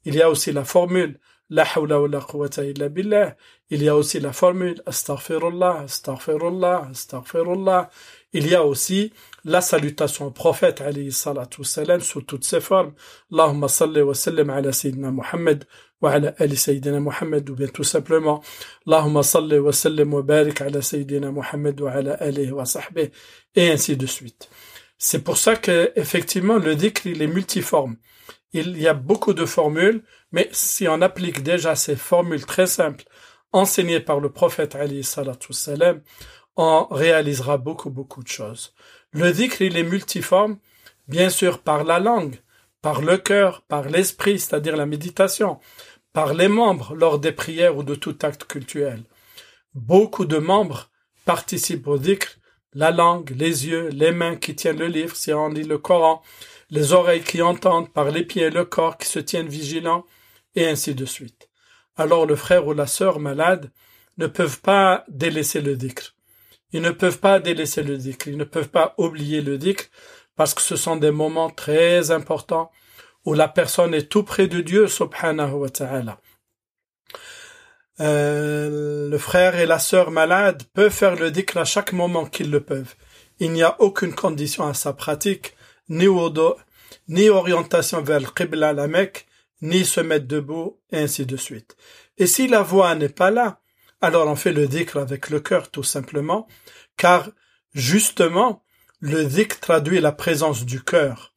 Il 0.06 0.16
y 0.16 0.22
a 0.22 0.30
aussi 0.30 0.52
la 0.52 0.64
formule 0.64 1.20
La 1.52 1.64
hawla 1.64 2.00
wa 2.00 2.08
la 2.08 2.20
quwwata 2.20 2.64
illa 2.64 2.90
billah. 2.90 3.36
Il 3.72 3.82
y 3.82 3.90
a 3.90 3.96
aussi 3.96 4.20
la 4.20 4.34
formule 4.34 4.82
Astaghfirullah, 4.86 5.82
Astaghfirullah, 5.86 6.90
Astaghfirullah. 6.92 7.90
Il 8.34 8.48
y 8.48 8.54
a 8.54 8.64
aussi 8.64 9.12
la 9.46 9.62
salutation 9.62 10.28
au 10.28 10.32
prophète 10.32 10.82
alayhi 10.82 11.12
salatu 11.12 11.64
salam 11.64 12.02
sous 12.02 12.22
toutes 12.22 12.44
ses 12.44 12.62
formes. 12.62 12.94
Allahumma 13.32 13.68
salli 13.68 14.02
wa 14.02 14.14
sallim 14.14 14.50
ala 14.50 14.72
Sayyidina 14.72 15.12
Muhammad 15.12 15.66
wa 16.02 16.12
ala 16.12 16.34
ali 16.38 16.56
Sayyidina 16.58 17.00
Muhammad 17.00 17.50
ou 17.50 17.56
bien 17.56 17.68
tout 17.68 17.84
simplement 17.84 18.42
Allahumma 18.88 19.24
salli 19.24 19.58
wa 19.60 19.72
sallim 19.72 20.14
wa 20.14 20.22
barik 20.22 20.62
ala 20.62 20.82
Sayyidina 20.82 21.32
Muhammad 21.32 21.80
wa 21.80 21.92
ala 21.92 22.14
alihi 22.16 22.52
wa 22.52 22.66
sahbihi 22.66 23.12
et 23.56 23.72
ainsi 23.72 23.98
de 23.98 24.06
suite. 24.06 24.50
C'est 24.98 25.24
pour 25.24 25.38
ça 25.38 25.56
que 25.56 25.92
effectivement 25.96 26.58
le 26.58 26.76
dhikr 26.76 27.08
il 27.08 27.22
est 27.22 27.28
multiforme. 27.28 27.96
Il 28.52 28.78
y 28.80 28.88
a 28.88 28.96
beaucoup 28.96 29.34
de 29.34 29.46
formules, 29.46 30.04
mais 30.32 30.50
si 30.52 30.88
on 30.88 31.02
applique 31.02 31.44
déjà 31.44 31.76
ces 31.76 31.96
formules 31.96 32.46
très 32.46 32.66
simples 32.68 33.06
enseignées 33.52 34.00
par 34.00 34.20
le 34.20 34.32
prophète 34.32 34.76
Ali 34.76 35.04
salam, 35.04 36.02
on 36.56 36.88
réalisera 36.92 37.58
beaucoup 37.58 37.90
beaucoup 37.90 38.24
de 38.24 38.28
choses. 38.28 38.74
Le 39.12 39.32
dhikr 39.32 39.64
il 39.64 39.78
est 39.78 39.84
multiforme, 39.84 40.58
bien 41.08 41.30
sûr 41.30 41.60
par 41.60 41.84
la 41.84 42.00
langue, 42.00 42.36
par 42.82 43.02
le 43.02 43.18
cœur, 43.18 43.64
par 43.64 43.90
l'esprit, 43.90 44.40
c'est-à-dire 44.40 44.78
la 44.78 44.86
méditation, 44.86 45.60
par 46.14 46.34
les 46.34 46.48
membres 46.48 46.94
lors 46.96 47.18
des 47.18 47.32
prières 47.32 47.76
ou 47.78 47.84
de 47.84 47.96
tout 47.96 48.18
acte 48.22 48.46
cultuel. 48.46 49.04
Beaucoup 49.74 50.26
de 50.26 50.38
membres 50.38 50.90
participent 51.26 51.88
au 51.88 51.98
dhikr 51.98 52.38
la 52.74 52.92
langue, 52.92 53.32
les 53.36 53.68
yeux, 53.68 53.90
les 53.90 54.12
mains 54.12 54.36
qui 54.36 54.56
tiennent 54.56 54.78
le 54.78 54.88
livre 54.88 55.16
si 55.16 55.34
on 55.34 55.50
lit 55.50 55.64
le 55.64 55.80
Coran, 55.80 56.22
les 56.70 56.94
oreilles 56.94 57.24
qui 57.24 57.42
entendent, 57.42 57.92
par 57.92 58.12
les 58.12 58.24
pieds 58.24 58.44
et 58.44 58.50
le 58.52 58.64
corps 58.64 58.98
qui 58.98 59.08
se 59.08 59.20
tiennent 59.20 59.48
vigilants, 59.48 60.06
et 60.56 60.68
ainsi 60.68 60.94
de 60.94 61.06
suite. 61.06 61.50
Alors 61.98 62.28
le 62.28 62.36
frère 62.36 62.68
ou 62.68 62.74
la 62.74 62.86
sœur 62.86 63.20
malade 63.20 63.72
ne 64.18 64.28
peuvent 64.28 64.62
pas 64.62 65.04
délaisser 65.08 65.62
le 65.62 65.76
dhikr. 65.76 66.14
Ils 66.72 66.82
ne 66.82 66.92
peuvent 66.92 67.20
pas 67.20 67.40
délaisser 67.40 67.84
le 67.84 67.98
dhikr, 67.98 68.28
ils 68.28 68.38
ne 68.38 68.44
peuvent 68.44 68.70
pas 68.70 68.94
oublier 68.98 69.42
le 69.42 69.58
dhikr, 69.58 69.86
parce 70.36 70.54
que 70.54 70.62
ce 70.62 70.76
sont 70.76 70.96
des 70.96 71.12
moments 71.12 71.50
très 71.50 72.12
importants 72.12 72.72
où 73.26 73.34
la 73.34 73.48
personne 73.48 73.94
est 73.94 74.10
tout 74.10 74.24
près 74.24 74.48
de 74.48 74.62
Dieu, 74.62 74.88
subhanahu 74.88 75.52
wa 75.54 75.70
ta'ala. 75.70 76.20
Euh, 78.00 79.10
le 79.10 79.18
frère 79.18 79.60
et 79.60 79.66
la 79.66 79.80
sœur 79.80 80.10
malades 80.12 80.64
peuvent 80.74 80.94
faire 80.94 81.16
le 81.16 81.32
dhikr 81.32 81.58
à 81.58 81.66
chaque 81.66 81.92
moment 81.92 82.26
qu'ils 82.26 82.52
le 82.52 82.62
peuvent. 82.62 82.96
Il 83.40 83.52
n'y 83.52 83.64
a 83.64 83.76
aucune 83.82 84.14
condition 84.14 84.66
à 84.66 84.74
sa 84.74 84.94
pratique, 84.94 85.56
ni 85.90 86.08
wudu, 86.08 86.54
ni 87.08 87.30
orientation 87.30 88.02
vers 88.02 88.20
le 88.20 88.28
Qibla, 88.28 88.74
la 88.74 88.88
Mecque, 88.88 89.28
ni 89.62 89.84
se 89.84 90.00
mettre 90.00 90.28
debout, 90.28 90.80
et 90.92 91.00
ainsi 91.00 91.26
de 91.26 91.36
suite. 91.36 91.76
Et 92.18 92.28
si 92.28 92.48
la 92.48 92.62
voix 92.62 92.96
n'est 92.96 93.10
pas 93.10 93.32
là, 93.32 93.60
alors 94.02 94.28
on 94.28 94.36
fait 94.36 94.54
le 94.54 94.68
dhikr 94.68 94.98
avec 94.98 95.30
le 95.30 95.40
cœur 95.40 95.70
tout 95.72 95.84
simplement, 95.84 96.48
car 96.98 97.30
justement, 97.74 98.64
le 99.00 99.26
dhikr 99.26 99.60
traduit 99.60 100.02
la 100.02 100.12
présence 100.12 100.66
du 100.66 100.82
cœur. 100.84 101.34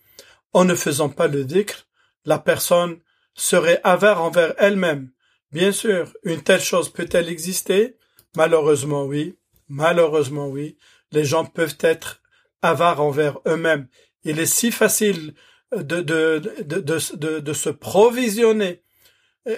En 0.52 0.64
ne 0.64 0.74
faisant 0.74 1.08
pas 1.08 1.28
le 1.28 1.44
dhikr, 1.44 1.86
la 2.24 2.38
personne 2.38 2.98
serait 3.34 3.80
avare 3.84 4.22
envers 4.22 4.54
elle-même, 4.58 5.10
Bien 5.52 5.70
sûr, 5.70 6.14
une 6.24 6.42
telle 6.42 6.62
chose 6.62 6.88
peut-elle 6.88 7.28
exister? 7.28 7.98
Malheureusement 8.36 9.04
oui, 9.04 9.36
malheureusement 9.68 10.48
oui. 10.48 10.78
Les 11.12 11.26
gens 11.26 11.44
peuvent 11.44 11.76
être 11.80 12.22
avares 12.62 13.02
envers 13.02 13.38
eux-mêmes. 13.46 13.86
Il 14.24 14.40
est 14.40 14.46
si 14.46 14.72
facile 14.72 15.34
de, 15.76 16.00
de, 16.00 16.40
de, 16.62 17.38
de, 17.40 17.52
se 17.52 17.68
provisionner 17.68 18.82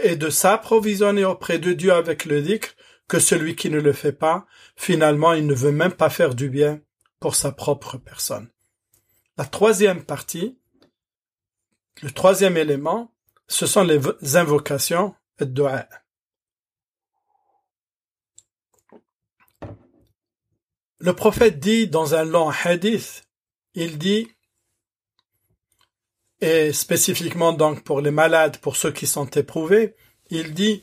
et 0.02 0.16
de 0.16 0.30
s'approvisionner 0.30 1.24
auprès 1.24 1.58
de 1.58 1.72
Dieu 1.72 1.92
avec 1.92 2.24
le 2.24 2.42
dhikr 2.42 2.70
que 3.08 3.18
celui 3.18 3.56
qui 3.56 3.70
ne 3.70 3.80
le 3.80 3.92
fait 3.92 4.12
pas, 4.12 4.46
finalement, 4.76 5.32
il 5.32 5.46
ne 5.46 5.54
veut 5.54 5.72
même 5.72 5.92
pas 5.92 6.10
faire 6.10 6.34
du 6.34 6.48
bien 6.48 6.80
pour 7.20 7.34
sa 7.34 7.52
propre 7.52 7.98
personne. 7.98 8.50
La 9.36 9.44
troisième 9.44 10.04
partie, 10.04 10.58
le 12.02 12.10
troisième 12.10 12.56
élément, 12.56 13.12
ce 13.48 13.66
sont 13.66 13.84
les 13.84 14.36
invocations 14.36 15.14
le 20.98 21.12
prophète 21.14 21.58
dit 21.58 21.88
dans 21.88 22.14
un 22.14 22.24
long 22.24 22.50
hadith, 22.50 23.28
il 23.74 23.98
dit, 23.98 24.28
et 26.40 26.72
spécifiquement 26.72 27.52
donc 27.52 27.84
pour 27.84 28.00
les 28.00 28.10
malades, 28.10 28.58
pour 28.58 28.76
ceux 28.76 28.92
qui 28.92 29.06
sont 29.06 29.26
éprouvés, 29.26 29.96
il 30.30 30.54
dit, 30.54 30.82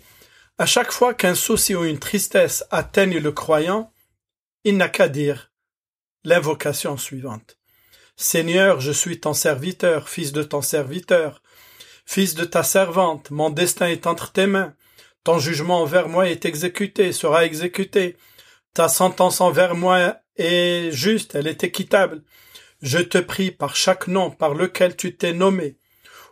à 0.62 0.68
chaque 0.68 0.92
fois 0.92 1.16
qu'un 1.16 1.34
souci 1.34 1.74
ou 1.74 1.86
une 1.86 1.98
tristesse 1.98 2.64
atteigne 2.70 3.18
le 3.18 3.32
croyant, 3.32 3.92
il 4.64 4.78
n'a 4.78 4.90
qu'à 4.90 5.08
dire 5.08 5.52
l'invocation 6.24 6.98
suivante. 6.98 7.58
Seigneur, 8.16 8.80
je 8.80 8.92
suis 8.92 9.20
ton 9.20 9.34
serviteur, 9.34 10.08
fils 10.08 10.34
de 10.34 10.44
ton 10.44 10.62
serviteur, 10.62 11.42
fils 12.06 12.36
de 12.36 12.46
ta 12.46 12.62
servante, 12.62 13.32
mon 13.32 13.50
destin 13.50 13.88
est 13.88 14.06
entre 14.06 14.34
tes 14.34 14.46
mains. 14.46 14.76
Ton 15.24 15.40
jugement 15.40 15.82
envers 15.82 16.08
moi 16.08 16.30
est 16.30 16.46
exécuté, 16.46 17.12
sera 17.12 17.44
exécuté. 17.44 18.16
Ta 18.76 18.88
sentence 18.88 19.42
envers 19.42 19.74
moi 19.74 20.18
est 20.36 20.92
juste, 20.92 21.34
elle 21.34 21.48
est 21.48 21.64
équitable. 21.64 22.22
Je 22.84 23.00
te 23.00 23.18
prie 23.18 23.50
par 23.50 23.76
chaque 23.76 24.08
nom 24.08 24.30
par 24.30 24.54
lequel 24.54 24.96
tu 24.96 25.18
t'es 25.18 25.34
nommé, 25.34 25.80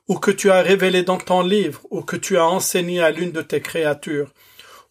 ou 0.10 0.18
que 0.18 0.32
tu 0.32 0.50
as 0.50 0.62
révélé 0.62 1.04
dans 1.04 1.20
ton 1.20 1.44
livre, 1.44 1.82
ou 1.92 2.02
que 2.02 2.18
tu 2.18 2.38
as 2.38 2.46
enseigné 2.46 3.00
à 3.00 3.12
l'une 3.12 3.32
de 3.32 3.44
tes 3.44 3.62
créatures, 3.62 4.34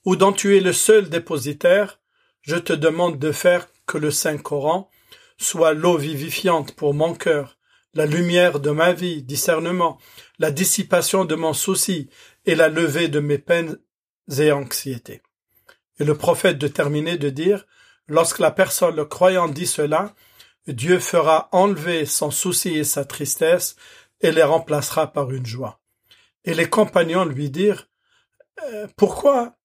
ou 0.05 0.15
dont 0.15 0.33
tu 0.33 0.57
es 0.57 0.61
le 0.61 0.73
seul 0.73 1.11
dépositaire, 1.11 1.99
je 2.41 2.57
te 2.57 2.73
demande 2.73 3.19
de 3.19 3.33
faire 3.33 3.67
que 3.85 3.99
le 3.99 4.13
Saint 4.13 4.39
Coran 4.39 4.89
soit 5.37 5.75
l'eau 5.75 5.97
vivifiante 5.97 6.73
pour 6.77 6.95
mon 6.95 7.15
cœur, 7.15 7.59
la 7.95 8.07
lumière 8.07 8.61
de 8.61 8.71
ma 8.71 8.93
vie, 8.93 9.23
discernement, 9.23 9.99
la 10.39 10.53
dissipation 10.53 11.25
de 11.25 11.35
mon 11.35 11.53
souci 11.53 12.09
et 12.47 12.55
la 12.55 12.69
levée 12.69 13.09
de 13.09 13.19
mes 13.19 13.39
peines 13.39 13.77
et 14.39 14.53
anxiétés. 14.53 15.21
Et 15.99 16.05
le 16.05 16.17
prophète 16.17 16.59
de 16.59 16.69
terminer 16.69 17.19
de 17.19 17.29
dire, 17.29 17.67
lorsque 18.07 18.39
la 18.39 18.53
personne 18.53 18.95
le 18.95 19.05
croyant 19.05 19.49
dit 19.49 19.67
cela, 19.67 20.15
Dieu 20.69 21.01
fera 21.01 21.49
enlever 21.51 22.07
son 22.07 22.31
souci 22.31 22.77
et 22.77 22.85
sa 22.85 23.05
tristesse 23.05 23.75
et 24.22 24.32
les 24.32 24.44
remplacera 24.44 25.12
par 25.12 25.32
une 25.32 25.46
joie. 25.46 25.80
Et 26.46 26.54
les 26.54 26.70
compagnons 26.70 27.26
lui 27.26 27.50
dirent, 27.50 27.88
euh, 28.63 28.88
pourquoi 28.96 29.56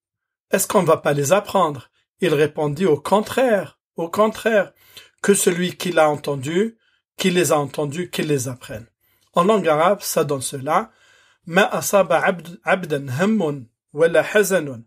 est-ce 0.51 0.67
qu'on 0.67 0.83
ne 0.83 0.87
va 0.87 0.97
pas 0.97 1.13
les 1.13 1.33
apprendre? 1.33 1.91
Il 2.21 2.35
répondit 2.35 2.87
au 2.87 3.01
contraire, 3.01 3.79
au 3.97 4.09
contraire, 4.09 4.73
que 5.23 5.35
celui 5.35 5.77
qui 5.77 5.93
l'a 5.93 6.09
entendu, 6.09 6.79
qui 7.17 7.31
les 7.31 7.53
a 7.53 7.59
entendus, 7.59 8.11
qu'il 8.11 8.29
les 8.29 8.49
apprenne. 8.49 8.87
En 9.35 9.45
langue 9.45 9.69
arabe, 9.69 10.01
ça 10.01 10.25
donne 10.25 10.43
cela. 10.43 10.91
ما 11.49 11.79
أصاب 11.79 12.13
عبد 12.13 12.59
عبدا 12.67 13.07
هم 13.11 13.67
ولا 13.93 14.23
حزن 14.23 14.83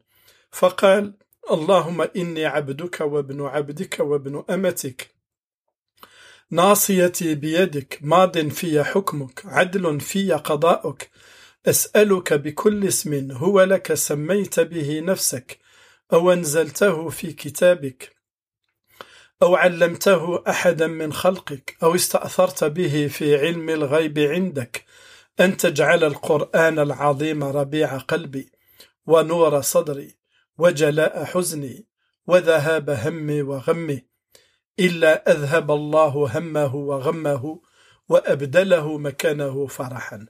فقال 0.51 1.13
اللهم 1.51 2.01
إني 2.01 2.45
عبدك 2.45 3.01
وابن 3.01 3.45
عبدك 3.45 3.99
وابن 3.99 4.43
أمتك 4.49 5.14
ناصيتي 6.50 7.34
بيدك 7.34 7.98
ماض 8.02 8.48
في 8.48 8.84
حكمك 8.84 9.42
عدل 9.46 10.00
في 10.00 10.32
قضاؤك. 10.32 11.10
أسألك 11.66 12.32
بكل 12.32 12.86
اسم 12.86 13.30
هو 13.32 13.62
لك 13.62 13.94
سميت 13.94 14.60
به 14.60 15.00
نفسك 15.00 15.58
أو 16.12 16.32
أنزلته 16.32 17.08
في 17.08 17.32
كتابك 17.32 18.16
أو 19.42 19.56
علمته 19.56 20.42
أحدا 20.48 20.86
من 20.86 21.12
خلقك 21.12 21.76
أو 21.82 21.94
استأثرت 21.94 22.64
به 22.64 23.06
في 23.06 23.36
علم 23.36 23.70
الغيب 23.70 24.18
عندك. 24.18 24.84
أن 25.40 25.56
تجعل 25.56 26.04
القرآن 26.04 26.78
العظيم 26.78 27.44
ربيع 27.44 27.98
قلبي 27.98 28.52
ونور 29.06 29.60
صدري 29.60 30.16
وجلاء 30.58 31.24
حزني 31.24 31.86
وذهاب 32.26 32.90
همي 32.90 33.42
وغمي. 33.42 34.15
إلا 34.80 35.30
أذهب 35.32 35.70
الله 35.70 36.38
همه 36.38 36.74
وغمه 36.74 37.60
وأبدله 38.08 38.98
مكانه 38.98 39.66
فرحا 39.66 40.26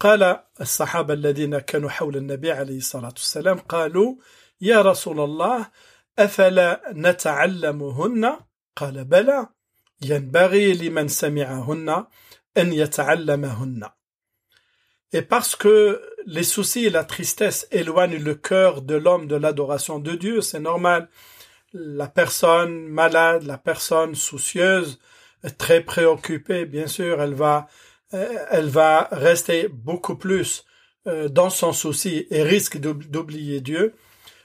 قال 0.00 0.40
الصحابة 0.60 1.14
الذين 1.14 1.58
كانوا 1.58 1.90
حول 1.90 2.16
النبي 2.16 2.52
عليه 2.52 2.76
الصلاة 2.76 3.14
والسلام 3.16 3.58
قالوا 3.58 4.16
يا 4.60 4.82
رسول 4.82 5.20
الله 5.20 5.68
أفلا 6.18 6.82
نتعلمهن 6.92 8.36
قال 8.76 9.04
بلى 9.04 9.46
ينبغي 10.02 10.74
لمن 10.74 11.08
سمعهن 11.08 12.04
أن 12.56 12.72
يتعلمهن 12.72 13.88
Et 15.12 15.22
parce 15.22 15.54
que 15.54 16.02
les 16.26 16.42
soucis 16.42 16.86
et 16.86 16.90
la 16.90 17.04
tristesse 17.04 17.68
éloignent 17.70 18.18
le 18.18 18.34
cœur 18.34 18.82
de 18.82 18.96
l'homme 18.96 19.28
de 19.28 19.36
l'adoration 19.36 20.00
de 20.00 20.12
Dieu, 20.12 20.40
c'est 20.40 20.58
normal. 20.58 21.08
La 21.72 22.06
personne 22.08 22.86
malade, 22.88 23.42
la 23.42 23.58
personne 23.58 24.14
soucieuse, 24.14 24.98
très 25.58 25.80
préoccupée, 25.80 26.64
bien 26.64 26.86
sûr, 26.86 27.20
elle 27.20 27.34
va, 27.34 27.66
elle 28.10 28.68
va 28.68 29.08
rester 29.12 29.68
beaucoup 29.68 30.16
plus 30.16 30.64
euh, 31.06 31.28
dans 31.28 31.50
son 31.50 31.72
souci 31.72 32.26
et 32.30 32.42
risque 32.42 32.78
d'oublier 32.78 33.60
Dieu. 33.60 33.94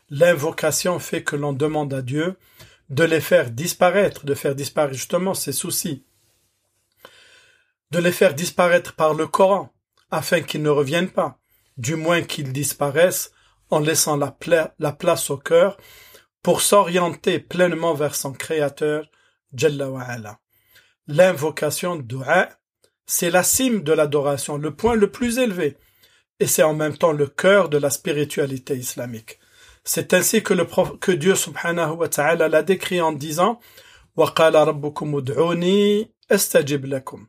L'invocation 0.10 1.00
fait 1.00 1.24
que 1.24 1.36
l'on 1.36 1.54
demande 1.54 1.94
à 1.94 2.02
Dieu 2.02 2.36
de 2.90 3.04
les 3.04 3.22
faire 3.22 3.50
disparaître, 3.50 4.26
de 4.26 4.36
faire 4.36 4.54
disparaître 4.54 4.94
justement 4.94 5.34
ces 5.34 5.54
soucis, 5.54 6.04
de 7.92 8.00
les 8.00 8.12
faire 8.12 8.36
disparaître 8.36 8.94
par 8.94 9.14
le 9.14 9.28
Coran, 9.28 9.74
afin 10.12 10.42
qu'ils 10.42 10.62
ne 10.62 10.70
reviennent 10.70 11.10
pas, 11.10 11.40
du 11.78 11.96
moins 11.96 12.22
qu'ils 12.22 12.52
disparaissent 12.52 13.32
en 13.70 13.80
laissant 13.80 14.18
la, 14.18 14.36
la 14.78 14.92
place 14.92 15.30
au 15.30 15.38
cœur 15.38 15.78
pour 16.43 16.61
s'orienter 16.61 17.39
pleinement 17.39 17.95
vers 17.95 18.15
son 18.15 18.33
Créateur, 18.33 19.07
Jalla 19.53 19.91
wa'ala. 19.91 20.39
L'invocation 21.09 21.97
dua, 21.97 22.49
c'est 23.07 23.31
la 23.31 23.43
cime 23.43 23.83
de 23.83 23.93
l'adoration, 23.93 24.57
le 24.57 24.75
point 24.75 24.95
le 24.95 25.11
plus 25.11 25.39
élevé, 25.39 25.77
et 26.41 26.47
c'est 26.47 26.63
en 26.63 26.75
même 26.75 26.97
temps 26.97 27.13
le 27.13 27.27
cœur 27.27 27.69
de 27.69 27.79
la 27.79 27.91
spiritualité 27.91 28.77
islamique. 28.77 29.39
C'est 29.85 30.15
ainsi 30.15 30.43
que, 30.43 30.53
le 30.53 30.67
que 31.01 31.13
Dieu 31.13 31.35
subhanahu 31.35 31.93
wa 31.93 32.09
ta'ala 32.09 32.49
l'a 32.49 32.63
décrit 32.63 33.01
en 33.01 33.13
disant 33.13 33.61
وَقَالَ 34.17 34.55
رَبُّكُمُ 34.55 35.19
ادْعُونِي 35.19 36.11
أَسْتَجِبْ 36.31 36.87
لَكُمْ 36.87 37.27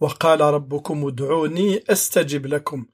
وَقَالَ 0.00 0.40
رَبُّكُمُ 0.40 1.08
ادْعُونِي 1.08 1.84
أَسْتَجِبْ 1.88 2.46
لَكُمْ 2.46 2.86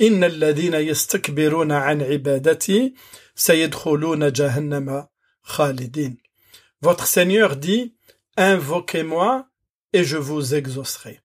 إِنَّ 0.00 0.24
الَّذِينَ 0.24 0.74
يَسْتَكْبِرُونَ 0.74 1.72
عَنْ 1.72 2.02
عِبَادَتِي 2.02 2.94
jahannama 4.33 5.09
khalidin. 5.47 6.15
Votre 6.81 7.07
Seigneur 7.07 7.55
dit, 7.55 7.95
invoquez-moi 8.37 9.47
et 9.93 10.03
je 10.03 10.17
vous 10.17 10.55
exaucerai. 10.55 11.21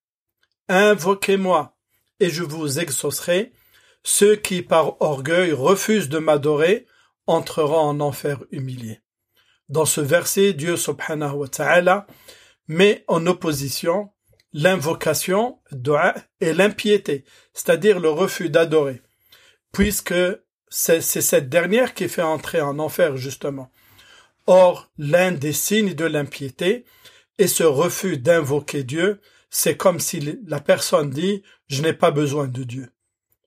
Invoquez-moi 0.68 1.76
et 2.20 2.30
je 2.30 2.42
vous 2.42 2.78
exaucerai. 2.78 3.52
Ceux 4.02 4.36
qui 4.36 4.62
par 4.62 5.00
orgueil 5.00 5.52
refusent 5.52 6.08
de 6.08 6.18
m'adorer 6.18 6.86
entreront 7.26 7.78
en 7.78 8.00
enfer 8.00 8.44
humilié. 8.50 9.00
Dans 9.68 9.86
ce 9.86 10.00
verset, 10.00 10.52
Dieu 10.52 10.76
subhanahu 10.76 11.32
wa 11.32 11.48
ta'ala 11.48 12.06
met 12.68 13.04
en 13.08 13.26
opposition 13.26 14.10
l'invocation, 14.52 15.58
dua 15.72 16.14
et 16.40 16.52
l'impiété, 16.52 17.24
c'est-à-dire 17.54 17.98
le 17.98 18.10
refus 18.10 18.50
d'adorer, 18.50 19.02
puisque 19.72 20.14
c'est 20.76 21.00
cette 21.00 21.48
dernière 21.48 21.94
qui 21.94 22.08
fait 22.08 22.20
entrer 22.20 22.60
en 22.60 22.80
enfer, 22.80 23.16
justement. 23.16 23.70
Or, 24.48 24.90
l'un 24.98 25.30
des 25.30 25.52
signes 25.52 25.94
de 25.94 26.04
l'impiété 26.04 26.84
est 27.38 27.46
ce 27.46 27.62
refus 27.62 28.18
d'invoquer 28.18 28.82
Dieu, 28.82 29.20
c'est 29.50 29.76
comme 29.76 30.00
si 30.00 30.36
la 30.48 30.58
personne 30.58 31.10
dit, 31.10 31.44
je 31.68 31.80
n'ai 31.80 31.92
pas 31.92 32.10
besoin 32.10 32.48
de 32.48 32.64
Dieu. 32.64 32.90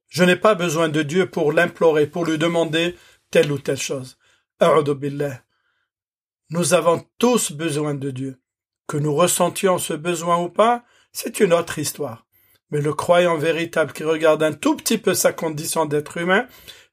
Je 0.08 0.24
n'ai 0.24 0.38
pas 0.38 0.56
besoin 0.56 0.88
de 0.88 1.02
Dieu 1.02 1.30
pour 1.30 1.52
l'implorer, 1.52 2.08
pour 2.08 2.24
lui 2.24 2.38
demander 2.38 2.96
telle 3.30 3.52
ou 3.52 3.60
telle 3.60 3.76
chose. 3.76 4.18
Nous 6.50 6.74
avons 6.74 7.06
tous 7.18 7.52
besoin 7.52 7.94
de 7.94 8.10
Dieu. 8.10 8.40
Que 8.88 8.96
nous 8.96 9.14
ressentions 9.14 9.80
ce 9.80 9.94
besoin 9.94 10.38
ou 10.38 10.48
pas, 10.48 10.86
c'est 11.12 11.42
une 11.42 11.52
autre 11.52 11.78
histoire. 11.78 12.26
Mais 12.72 12.80
le 12.80 12.94
croyant 12.94 13.38
véritable 13.38 13.92
qui 13.92 14.06
regarde 14.06 14.44
un 14.44 14.54
tout 14.54 14.78
petit 14.78 14.98
peu 14.98 15.14
sa 15.14 15.34
condition 15.34 15.86
d'être 15.86 16.16
humain, 16.16 16.48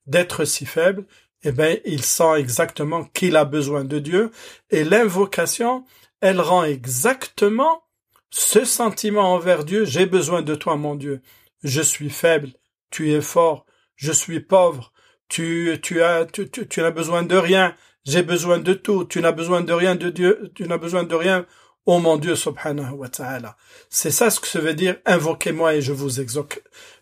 d'être 0.06 0.44
si 0.44 0.66
faible, 0.66 1.04
eh 1.42 1.52
bien, 1.52 1.76
il 1.84 2.02
sent 2.02 2.38
exactement 2.38 3.04
qu'il 3.04 3.36
a 3.36 3.44
besoin 3.44 3.84
de 3.84 3.98
Dieu. 3.98 4.30
Et 4.70 4.84
l'invocation, 4.84 5.84
elle 6.20 6.40
rend 6.40 6.64
exactement 6.64 7.82
ce 8.30 8.64
sentiment 8.64 9.34
envers 9.34 9.64
Dieu. 9.64 9.84
J'ai 9.84 10.06
besoin 10.06 10.42
de 10.42 10.54
toi, 10.54 10.76
mon 10.76 10.94
Dieu. 10.94 11.20
Je 11.62 11.82
suis 11.82 12.10
faible. 12.10 12.50
Tu 12.90 13.12
es 13.12 13.20
fort. 13.20 13.66
Je 13.96 14.12
suis 14.12 14.40
pauvre 14.40 14.94
tu, 15.28 15.76
tu 15.82 16.02
as, 16.02 16.26
tu, 16.26 16.48
tu, 16.48 16.80
n'as 16.80 16.90
besoin 16.90 17.22
de 17.22 17.36
rien. 17.36 17.74
J'ai 18.04 18.22
besoin 18.22 18.58
de 18.58 18.72
tout. 18.74 19.04
Tu 19.04 19.20
n'as 19.20 19.32
besoin 19.32 19.62
de 19.62 19.72
rien 19.72 19.94
de 19.94 20.10
Dieu. 20.10 20.52
Tu 20.54 20.64
n'as 20.64 20.78
besoin 20.78 21.04
de 21.04 21.14
rien. 21.14 21.46
Oh 21.86 21.98
mon 21.98 22.16
Dieu, 22.16 22.34
subhanahu 22.34 22.92
wa 22.92 23.08
ta'ala. 23.08 23.56
C'est 23.90 24.10
ça 24.10 24.30
ce 24.30 24.40
que 24.40 24.46
ça 24.46 24.60
veut 24.60 24.74
dire, 24.74 24.96
invoquez-moi 25.04 25.74
et 25.74 25.82
je 25.82 25.92
vous, 25.92 26.08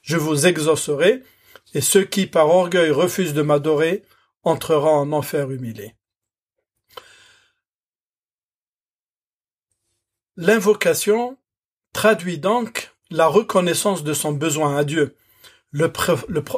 je 0.03 0.17
vous 0.17 0.47
exaucerai. 0.47 1.23
Et 1.75 1.81
ceux 1.81 2.05
qui, 2.05 2.27
par 2.27 2.49
orgueil, 2.49 2.91
refusent 2.91 3.35
de 3.35 3.43
m'adorer, 3.43 4.05
entreront 4.43 4.97
en 4.97 5.13
enfer 5.13 5.51
humilié. 5.51 5.95
L'invocation 10.37 11.39
traduit 11.93 12.39
donc 12.39 12.93
la 13.11 13.27
reconnaissance 13.27 14.03
de 14.03 14.15
son 14.15 14.33
besoin 14.33 14.77
à 14.77 14.85
Dieu. 14.85 15.17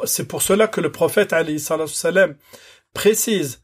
C'est 0.05 0.27
pour 0.27 0.41
cela 0.41 0.67
que 0.67 0.81
le 0.81 0.91
prophète 0.91 1.33
salam 1.59 2.35
précise 2.93 3.61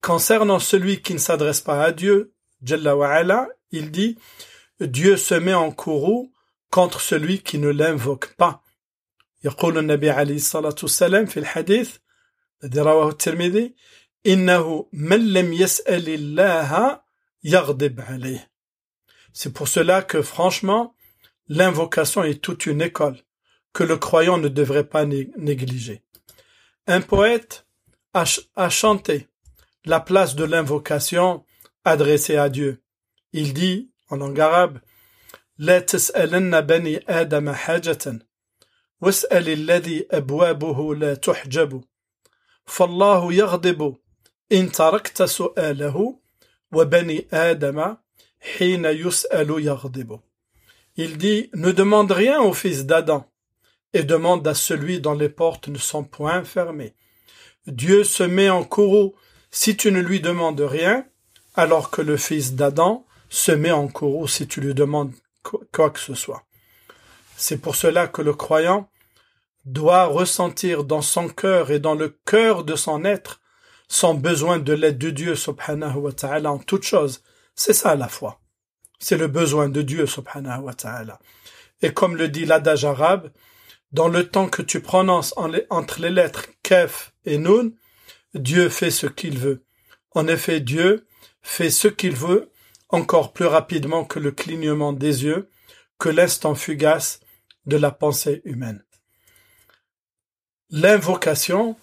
concernant 0.00 0.58
celui 0.58 1.02
qui 1.02 1.14
ne 1.14 1.18
s'adresse 1.18 1.60
pas 1.60 1.82
à 1.82 1.92
Dieu, 1.92 2.32
Jalla 2.62 3.48
il 3.72 3.90
dit 3.90 4.18
Dieu 4.80 5.16
se 5.16 5.34
met 5.34 5.54
en 5.54 5.72
courroux 5.72 6.32
contre 6.70 7.00
celui 7.00 7.40
qui 7.40 7.58
ne 7.58 7.68
l'invoque 7.68 8.34
pas. 8.36 8.62
يقول 9.45 9.77
النبي 9.77 10.09
عليه 10.09 10.35
الصلاة 10.35 10.75
والسلام 10.83 11.25
في 11.25 11.37
الحديث 11.37 11.97
الذي 12.63 12.81
رواه 12.81 13.09
الترمذي 13.09 13.75
إنه 14.27 14.89
من 14.93 15.33
لم 15.33 15.53
يسأل 15.53 16.09
الله 16.09 17.01
يغضب 17.43 18.01
عليه 18.01 18.51
C'est 19.33 19.53
pour 19.53 19.67
cela 19.69 20.01
que 20.01 20.21
franchement, 20.21 20.93
l'invocation 21.47 22.23
est 22.23 22.41
toute 22.41 22.65
une 22.65 22.81
école 22.81 23.17
que 23.73 23.83
le 23.85 23.95
croyant 23.95 24.37
ne 24.37 24.49
devrait 24.49 24.83
pas 24.83 25.05
négliger. 25.05 26.03
Un 26.85 26.99
poète 26.99 27.65
a, 28.13 28.25
a 28.57 28.69
chanté 28.69 29.29
la 29.85 30.01
place 30.01 30.35
de 30.35 30.43
l'invocation 30.43 31.45
adressée 31.85 32.35
à 32.35 32.49
Dieu. 32.49 32.83
Il 33.31 33.53
dit 33.53 33.89
en 34.09 34.17
langue 34.17 34.41
arabe 34.41 34.79
لا 35.57 35.79
تسألن 35.79 36.61
بني 36.61 37.03
آدم 37.09 37.51
حاجة 37.51 38.19
واسأل 39.01 39.49
الذي 39.49 40.07
أبوابه 40.11 40.95
لا 40.95 41.13
تحجب 41.13 41.83
فالله 42.65 43.33
يغضب 43.33 43.95
إن 44.51 44.71
تركت 44.71 45.23
سؤاله 45.23 46.19
وبني 46.71 47.27
آدم 47.33 47.95
حين 48.39 48.85
يسأل 48.85 49.49
يغضب 49.49 50.19
Il 50.97 51.17
dit 51.17 51.49
Ne 51.53 51.71
demande 51.71 52.11
rien 52.11 52.41
au 52.41 52.53
fils 52.53 52.85
d'Adam 52.85 53.25
et 53.93 54.03
demande 54.03 54.47
à 54.47 54.53
celui 54.53 54.99
dont 54.99 55.13
les 55.13 55.29
portes 55.29 55.69
ne 55.69 55.77
sont 55.77 56.03
point 56.03 56.43
fermées. 56.43 56.95
Dieu 57.65 58.03
se 58.03 58.23
met 58.23 58.49
en 58.49 58.63
courroux 58.63 59.15
si 59.51 59.77
tu 59.77 59.91
ne 59.91 60.01
lui 60.01 60.19
demandes 60.19 60.61
rien, 60.61 61.05
alors 61.55 61.91
que 61.91 62.01
le 62.01 62.17
fils 62.17 62.53
d'Adam 62.53 63.05
se 63.29 63.51
met 63.51 63.71
en 63.71 63.87
courroux 63.87 64.27
si 64.27 64.47
tu 64.47 64.61
lui 64.61 64.73
demandes 64.73 65.13
quoi 65.71 65.89
que 65.89 65.99
ce 65.99 66.13
soit. 66.13 66.43
C'est 67.36 67.58
pour 67.58 67.76
cela 67.76 68.08
que 68.08 68.22
le 68.22 68.34
croyant 68.34 68.90
doit 69.64 70.04
ressentir 70.04 70.84
dans 70.84 71.02
son 71.02 71.28
cœur 71.28 71.70
et 71.70 71.78
dans 71.78 71.94
le 71.94 72.16
cœur 72.24 72.64
de 72.64 72.76
son 72.76 73.04
être 73.04 73.40
son 73.88 74.14
besoin 74.14 74.58
de 74.58 74.72
l'aide 74.72 74.98
de 74.98 75.10
Dieu 75.10 75.34
subhanahu 75.36 75.96
wa 75.96 76.12
ta'ala 76.12 76.50
en 76.50 76.58
toute 76.58 76.82
chose. 76.82 77.22
C'est 77.54 77.72
ça 77.72 77.94
la 77.94 78.08
foi. 78.08 78.40
C'est 78.98 79.16
le 79.16 79.28
besoin 79.28 79.68
de 79.68 79.82
Dieu 79.82 80.06
subhanahu 80.06 80.62
wa 80.62 80.74
ta'ala. 80.74 81.18
Et 81.82 81.92
comme 81.92 82.16
le 82.16 82.28
dit 82.28 82.46
l'adage 82.46 82.84
arabe, 82.84 83.30
dans 83.92 84.08
le 84.08 84.28
temps 84.28 84.48
que 84.48 84.62
tu 84.62 84.80
prononces 84.80 85.34
entre 85.70 86.00
les 86.00 86.10
lettres 86.10 86.46
kef 86.62 87.12
et 87.24 87.38
nun, 87.38 87.70
Dieu 88.34 88.68
fait 88.68 88.90
ce 88.90 89.06
qu'il 89.06 89.38
veut. 89.38 89.64
En 90.12 90.26
effet, 90.26 90.60
Dieu 90.60 91.06
fait 91.42 91.70
ce 91.70 91.88
qu'il 91.88 92.16
veut 92.16 92.50
encore 92.88 93.32
plus 93.32 93.46
rapidement 93.46 94.04
que 94.04 94.18
le 94.18 94.32
clignement 94.32 94.92
des 94.92 95.24
yeux, 95.24 95.48
que 95.98 96.08
l'instant 96.08 96.54
fugace 96.54 97.20
de 97.66 97.76
la 97.76 97.90
pensée 97.90 98.42
humaine. 98.44 98.84
L'invocation 100.70 101.76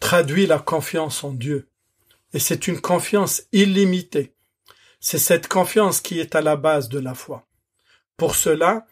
traduit 0.00 0.46
la 0.46 0.58
confiance 0.58 1.22
en 1.24 1.32
Dieu, 1.32 1.68
et 2.32 2.38
c'est 2.38 2.66
une 2.66 2.80
confiance 2.80 3.42
illimitée. 3.52 4.34
C'est 5.00 5.18
cette 5.18 5.48
confiance 5.48 6.00
qui 6.00 6.18
est 6.18 6.34
à 6.34 6.40
la 6.40 6.56
base 6.56 6.88
de 6.88 6.98
la 6.98 7.14
foi. 7.14 7.46
Pour 8.16 8.34
cela, 8.34 8.86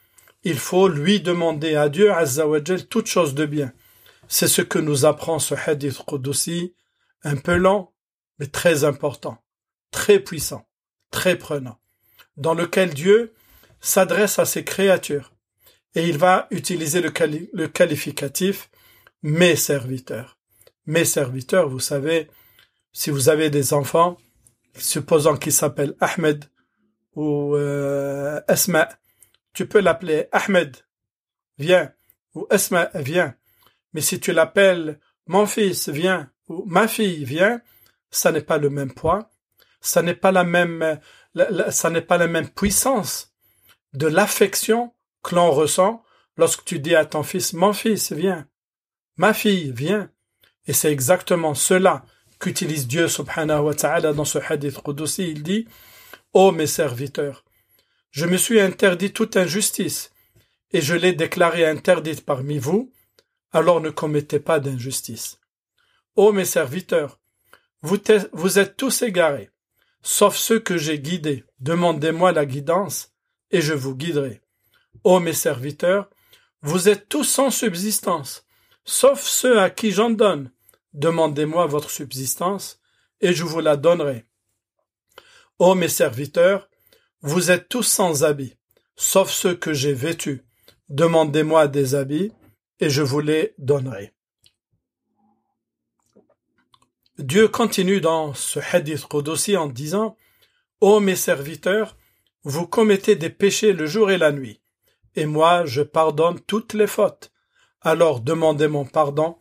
il 0.45 0.59
faut 0.59 0.89
lui 0.89 1.21
demander 1.21 1.75
à 1.77 1.89
Dieu 1.89 2.13
Azzawajal 2.13 2.87
toute 2.87 3.07
chose 3.07 3.35
de 3.35 3.47
bien. 3.47 3.73
C'est 4.29 4.49
ce 4.49 4.63
que 4.63 4.79
nous 4.79 5.05
apprend 5.05 5.39
ce 5.39 5.55
hadith 5.55 6.03
Qudsi, 6.07 6.75
un 7.23 7.37
peu 7.37 7.57
lent, 7.57 7.93
mais 8.39 8.47
très 8.47 8.85
important, 8.85 9.39
très 9.91 10.19
puissant, 10.19 10.67
très 11.11 11.37
prenant, 11.37 11.79
dans 12.37 12.55
lequel 12.55 12.95
Dieu 12.95 13.35
s'adresse 13.81 14.39
à 14.39 14.45
ses 14.45 14.65
créatures, 14.65 15.32
et 15.95 16.09
il 16.09 16.19
va 16.19 16.47
utiliser 16.51 17.01
le, 17.01 17.67
qualificatif 17.69 18.71
mes 19.23 19.57
serviteurs. 19.57 20.39
Mes 20.87 21.05
serviteurs, 21.05 21.69
vous 21.69 21.81
savez, 21.81 22.29
si 22.93 23.11
vous 23.11 23.29
avez 23.29 23.51
des 23.51 23.73
enfants, 23.73 24.17
supposons 24.77 25.37
qu'ils 25.37 25.53
s'appellent 25.53 25.97
Ahmed 26.01 26.47
ou 27.15 27.55
euh, 27.57 28.41
Asma, 28.49 28.89
tu 29.53 29.67
peux 29.67 29.81
l'appeler 29.81 30.29
Ahmed, 30.33 30.77
viens, 31.59 31.93
ou 32.35 32.47
Asma, 32.51 32.91
viens. 32.95 33.35
Mais 33.93 34.01
si 34.01 34.19
tu 34.19 34.33
l'appelles 34.33 34.99
mon 35.27 35.47
fils, 35.47 35.89
viens, 35.89 36.31
ou 36.49 36.65
ma 36.67 36.89
fille, 36.89 37.25
viens, 37.25 37.61
ça 38.11 38.33
n'est 38.33 38.43
pas 38.43 38.59
le 38.59 38.71
même 38.71 38.93
poids, 38.93 39.31
ça 39.81 40.03
n'est 40.03 40.15
pas 40.15 40.33
la 40.33 40.45
même, 40.45 40.99
ça 41.71 41.91
n'est 41.91 42.03
pas 42.03 42.19
la 42.19 42.29
même 42.29 42.49
puissance 42.49 43.35
de 43.93 44.07
l'affection 44.07 44.93
l'on 45.31 45.51
ressent 45.51 46.03
lorsque 46.37 46.65
tu 46.65 46.79
dis 46.79 46.95
à 46.95 47.05
ton 47.05 47.23
fils, 47.23 47.53
mon 47.53 47.73
fils, 47.73 48.13
viens, 48.13 48.47
ma 49.17 49.33
fille, 49.35 49.73
viens. 49.73 50.11
Et 50.67 50.73
c'est 50.73 50.93
exactement 50.93 51.55
cela 51.55 52.05
qu'utilise 52.39 52.87
Dieu 52.87 53.09
subhanahu 53.09 53.61
wa 53.61 53.75
ta'ala 53.75 54.13
dans 54.13 54.25
ce 54.25 54.39
hadith 54.39 54.81
Qudsi. 54.83 55.29
Il 55.29 55.43
dit, 55.43 55.67
Ô 56.33 56.53
mes 56.53 56.67
serviteurs, 56.67 57.45
je 58.11 58.27
me 58.27 58.37
suis 58.37 58.61
interdit 58.61 59.13
toute 59.13 59.37
injustice, 59.37 60.13
et 60.73 60.81
je 60.81 60.95
l'ai 60.95 61.13
déclarée 61.13 61.67
interdite 61.67 62.25
parmi 62.25 62.59
vous, 62.59 62.93
alors 63.53 63.81
ne 63.81 63.91
commettez 63.91 64.39
pas 64.39 64.61
d'injustice. 64.61 65.39
Ô 66.17 66.33
mes 66.33 66.45
serviteurs, 66.45 67.21
vous 67.83 68.59
êtes 68.59 68.77
tous 68.77 69.03
égarés, 69.03 69.51
sauf 70.03 70.37
ceux 70.37 70.61
que 70.61 70.77
j'ai 70.77 70.99
guidés. 70.99 71.45
Demandez-moi 71.61 72.33
la 72.33 72.47
guidance, 72.47 73.13
et 73.51 73.61
je 73.61 73.75
vous 73.75 73.95
guiderai. 73.95 74.42
Ô 75.05 75.21
mes 75.21 75.33
serviteurs, 75.33 76.09
vous 76.63 76.89
êtes 76.89 77.09
tous 77.09 77.25
sans 77.25 77.51
subsistance, 77.51 78.47
sauf 78.85 79.23
ceux 79.23 79.61
à 79.61 79.71
qui 79.71 79.91
j'en 79.91 80.11
donne. 80.11 80.53
Demandez-moi 80.95 81.67
votre 81.67 81.91
subsistance, 81.91 82.81
et 83.21 83.33
je 83.33 83.45
vous 83.45 83.61
la 83.61 83.77
donnerai. 83.77 84.27
Ô 85.59 85.75
mes 85.75 85.89
serviteurs, 85.89 86.69
vous 87.21 87.51
êtes 87.51 87.69
tous 87.69 87.83
sans 87.83 88.25
habits, 88.25 88.57
sauf 88.97 89.31
ceux 89.31 89.55
que 89.55 89.73
j'ai 89.73 89.93
vêtus. 89.93 90.45
Demandez-moi 90.89 91.69
des 91.69 91.95
habits, 91.95 92.33
et 92.81 92.91
je 92.91 93.03
vous 93.03 93.21
les 93.21 93.55
donnerai. 93.59 94.13
Dieu 97.19 97.47
continue 97.47 98.01
dans 98.01 98.35
ce 98.35 98.59
hadith 98.73 99.07
Qudsi 99.07 99.57
en 99.57 99.67
disant 99.67 100.17
Ô 100.81 100.99
mes 100.99 101.15
serviteurs, 101.15 101.97
vous 102.43 102.67
commettez 102.67 103.17
des 103.17 103.31
péchés 103.31 103.73
le 103.73 103.87
jour 103.87 104.11
et 104.11 104.19
la 104.19 104.33
nuit, 104.33 104.62
et 105.14 105.27
moi 105.27 105.64
je 105.66 105.83
pardonne 105.83 106.40
toutes 106.40 106.75
les 106.75 106.87
fautes. 106.87 107.33
Alors 107.81 108.20
demandez 108.20 108.68
mon 108.68 108.85
pardon, 108.85 109.37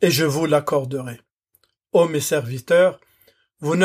et 0.00 0.10
je 0.10 0.24
vous 0.24 0.46
l'accorderai. 0.46 1.20
Ô 1.92 2.06
mes 2.06 2.20
serviteurs, 2.20 3.00
vous 3.60 3.76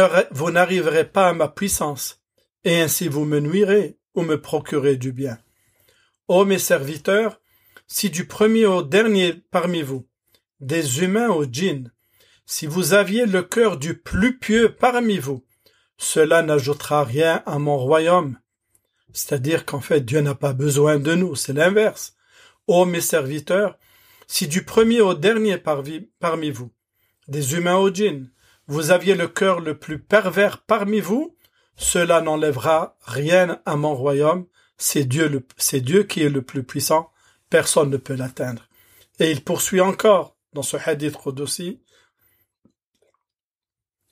n'arriverez 0.52 1.06
pas 1.06 1.30
à 1.30 1.34
ma 1.34 1.48
puissance, 1.48 2.22
et 2.64 2.82
ainsi 2.82 3.08
vous 3.08 3.26
me 3.26 3.40
nuirez 3.40 3.98
ou 4.16 4.24
me 4.24 4.42
procurez 4.42 4.98
du 4.98 5.12
bien. 5.12 5.38
Ô 6.28 6.44
mes 6.44 6.60
serviteurs, 6.60 7.40
si 7.88 8.10
du 8.10 8.26
premier 8.28 8.66
au 8.66 8.84
dernier 8.84 9.34
parmi 9.52 9.82
vous, 9.82 10.08
des 10.60 11.02
humains 11.04 11.30
aux 11.30 11.46
djinns, 11.46 11.92
si 12.46 12.66
vous 12.68 12.94
aviez 12.94 13.26
le 13.26 13.44
cœur 13.44 13.78
du 13.78 13.98
plus 13.98 14.38
pieux 14.38 14.76
parmi 14.76 15.20
vous, 15.20 15.46
cela 15.98 16.42
n'ajoutera 16.42 17.04
rien 17.04 17.44
à 17.46 17.60
mon 17.60 17.78
royaume. 17.78 18.40
C'est-à-dire 19.20 19.66
qu'en 19.66 19.82
fait 19.82 20.00
Dieu 20.00 20.22
n'a 20.22 20.34
pas 20.34 20.54
besoin 20.54 20.98
de 20.98 21.14
nous, 21.14 21.36
c'est 21.36 21.52
l'inverse. 21.52 22.16
Ô 22.68 22.86
mes 22.86 23.02
serviteurs, 23.02 23.78
si 24.28 24.48
du 24.48 24.64
premier 24.64 25.02
au 25.02 25.14
dernier 25.14 25.58
parmi 25.58 26.52
vous, 26.52 26.72
des 27.28 27.56
humains 27.56 27.76
aux 27.76 27.94
djinns, 27.94 28.32
vous 28.68 28.92
aviez 28.92 29.16
le 29.16 29.28
cœur 29.28 29.60
le 29.60 29.78
plus 29.78 30.00
pervers 30.00 30.62
parmi 30.62 31.02
vous, 31.02 31.36
cela 31.76 32.22
n'enlèvera 32.22 32.98
rien 33.02 33.62
à 33.66 33.76
mon 33.76 33.94
royaume, 33.94 34.46
c'est 34.78 35.04
Dieu, 35.04 35.46
Dieu 35.74 36.04
qui 36.04 36.24
est 36.24 36.30
le 36.30 36.42
plus 36.42 36.64
puissant, 36.64 37.12
personne 37.50 37.90
ne 37.90 37.98
peut 37.98 38.16
l'atteindre. 38.16 38.70
Et 39.20 39.32
il 39.32 39.44
poursuit 39.44 39.82
encore 39.82 40.38
dans 40.54 40.64
ce 40.64 40.78
hadith 40.78 41.18
aussi 41.26 41.82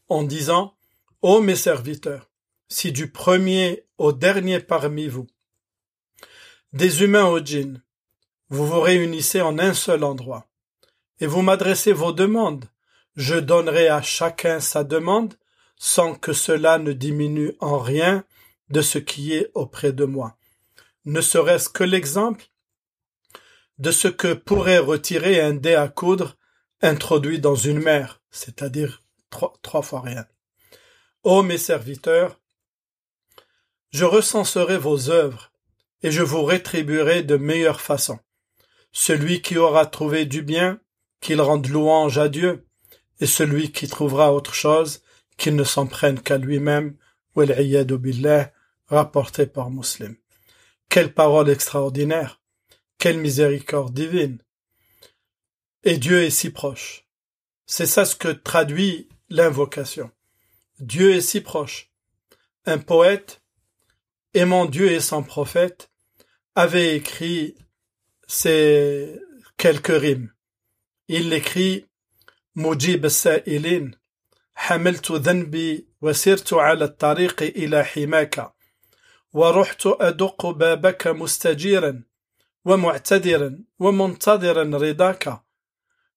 en 0.09 0.23
disant 0.23 0.75
Ô 1.21 1.39
mes 1.39 1.55
serviteurs, 1.55 2.29
si 2.67 2.91
du 2.91 3.09
premier 3.09 3.86
au 3.97 4.11
dernier 4.11 4.59
parmi 4.59 5.07
vous, 5.07 5.27
des 6.73 7.03
humains 7.03 7.25
aux 7.25 7.39
djinns, 7.39 7.81
vous 8.49 8.65
vous 8.65 8.79
réunissez 8.79 9.41
en 9.41 9.59
un 9.59 9.73
seul 9.73 10.03
endroit, 10.03 10.47
et 11.19 11.27
vous 11.27 11.41
m'adressez 11.41 11.93
vos 11.93 12.11
demandes, 12.11 12.65
je 13.15 13.35
donnerai 13.35 13.89
à 13.89 14.01
chacun 14.01 14.59
sa 14.59 14.83
demande, 14.83 15.33
sans 15.75 16.15
que 16.15 16.33
cela 16.33 16.77
ne 16.77 16.93
diminue 16.93 17.53
en 17.59 17.79
rien 17.79 18.23
de 18.69 18.81
ce 18.81 18.99
qui 18.99 19.33
est 19.33 19.51
auprès 19.53 19.91
de 19.91 20.05
moi. 20.05 20.37
Ne 21.05 21.21
serait-ce 21.21 21.69
que 21.69 21.83
l'exemple 21.83 22.45
de 23.79 23.91
ce 23.91 24.07
que 24.07 24.33
pourrait 24.33 24.79
retirer 24.79 25.39
un 25.39 25.53
dé 25.53 25.75
à 25.75 25.87
coudre 25.87 26.37
introduit 26.81 27.39
dans 27.39 27.55
une 27.55 27.79
mer, 27.79 28.21
c'est-à-dire 28.31 29.03
trois, 29.29 29.81
fois 29.81 30.01
rien. 30.01 30.25
Ô 31.23 31.43
mes 31.43 31.57
serviteurs, 31.57 32.39
Je 33.91 34.05
recenserai 34.05 34.77
vos 34.77 35.09
œuvres, 35.09 35.51
et 36.03 36.11
je 36.11 36.23
vous 36.23 36.43
rétribuerai 36.43 37.23
de 37.23 37.37
meilleure 37.37 37.81
façon. 37.81 38.19
Celui 38.91 39.41
qui 39.41 39.57
aura 39.57 39.85
trouvé 39.85 40.25
du 40.25 40.41
bien, 40.41 40.79
qu'il 41.21 41.41
rende 41.41 41.67
louange 41.67 42.17
à 42.17 42.29
Dieu, 42.29 42.65
et 43.19 43.25
celui 43.25 43.71
qui 43.71 43.87
trouvera 43.87 44.33
autre 44.33 44.53
chose, 44.53 45.01
qu'il 45.37 45.55
ne 45.55 45.63
s'en 45.63 45.87
prenne 45.87 46.19
qu'à 46.19 46.37
lui-même, 46.37 46.97
billah, 47.35 48.51
rapporté 48.87 49.45
par 49.45 49.69
Muslim. 49.69 50.15
Quelle 50.89 51.13
parole 51.13 51.49
extraordinaire! 51.49 52.41
Quelle 52.97 53.19
miséricorde 53.19 53.93
divine! 53.93 54.39
Et 55.83 55.97
Dieu 55.97 56.23
est 56.23 56.31
si 56.31 56.49
proche. 56.49 57.05
C'est 57.65 57.85
ça 57.85 58.05
ce 58.05 58.15
que 58.15 58.29
traduit 58.29 59.09
l'invocation. 59.29 60.09
Dieu 60.79 61.15
est 61.15 61.21
si 61.21 61.41
proche. 61.41 61.91
Un 62.65 62.77
poète, 62.77 63.41
aimant 64.37 64.65
Dieu 64.65 64.91
et 64.91 64.99
son 64.99 65.23
prophète, 65.23 65.89
avait 66.55 66.95
écrit 66.95 67.55
ces 68.27 69.19
quelques 69.57 69.99
rimes. 70.05 70.31
Il 71.07 71.33
écrit 71.33 71.85
مجيب 72.57 73.05
السائلين 73.05 73.91
حملت 74.55 75.11
ذنبي 75.11 75.87
وسرت 76.01 76.53
على 76.53 76.85
الطريق 76.85 77.43
إلى 77.43 77.83
حماك 77.83 78.53
ورحت 79.33 79.83
أدق 79.85 80.45
بابك 80.45 81.07
مستجيرا 81.07 82.03
ومعتذرا 82.65 83.59
ومنتظرا 83.79 84.63
رضاك 84.63 85.41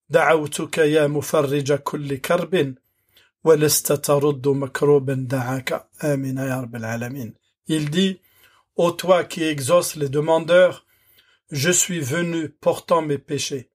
دعوتك 0.09 0.79
يا 0.79 1.07
مفرج 1.07 1.73
كل 1.73 2.17
كرب 2.17 2.75
ولست 3.45 3.93
ترد 3.93 4.49
مكروبا 4.49 5.15
دعاك 5.15 5.89
آمين 6.05 6.39
يا 6.39 6.61
رب 6.61 6.77
العالمين 6.77 7.40
Il 7.73 7.89
dit 7.89 8.21
Ô 8.75 8.91
toi 8.91 9.23
qui 9.23 9.45
exauces 9.45 9.95
les 9.95 10.09
demandeurs, 10.09 10.85
je 11.53 11.71
suis 11.71 12.01
venu 12.01 12.49
portant 12.49 13.01
mes 13.01 13.17
péchés. 13.17 13.71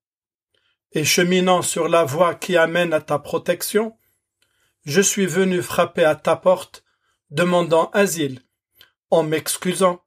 Et 0.91 1.06
cheminant 1.06 1.62
sur 1.62 1.88
la 1.88 2.04
voie 2.04 2.36
qui 2.36 2.58
amène 2.58 2.91
à 2.91 3.00
ta 3.00 3.20
protection, 3.20 3.98
je 4.84 5.00
suis 5.00 5.26
venu 5.26 5.62
frapper 5.62 6.04
à 6.04 6.16
ta 6.16 6.36
porte, 6.36 6.84
demandant 7.30 7.89
asile, 7.91 8.41
en 9.12 9.24
m'excusant 9.24 10.04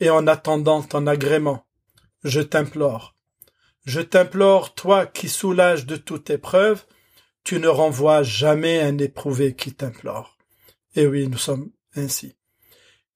et 0.00 0.10
en 0.10 0.26
attendant 0.26 0.82
ton 0.82 1.06
agrément. 1.06 1.66
Je 2.22 2.42
t'implore. 2.42 3.16
Je 3.86 4.02
t'implore, 4.02 4.74
toi 4.74 5.06
qui 5.06 5.30
soulages 5.30 5.86
de 5.86 5.96
toute 5.96 6.28
épreuve, 6.28 6.84
tu 7.42 7.58
ne 7.58 7.68
renvoies 7.68 8.22
jamais 8.22 8.82
un 8.82 8.98
éprouvé 8.98 9.56
qui 9.56 9.72
t'implore. 9.72 10.36
Et 10.94 11.06
oui, 11.06 11.26
nous 11.26 11.38
sommes 11.38 11.70
ainsi. 11.96 12.36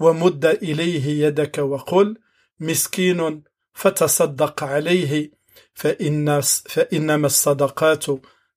ومد 0.00 0.44
إليه 0.44 1.26
يدك 1.26 1.58
وقل 1.58 2.18
مسكين 2.60 3.42
فتصدق 3.74 4.64
عليه 4.64 5.30
فإن 5.74 6.40
فإنما 6.68 7.26
الصدقات 7.26 8.04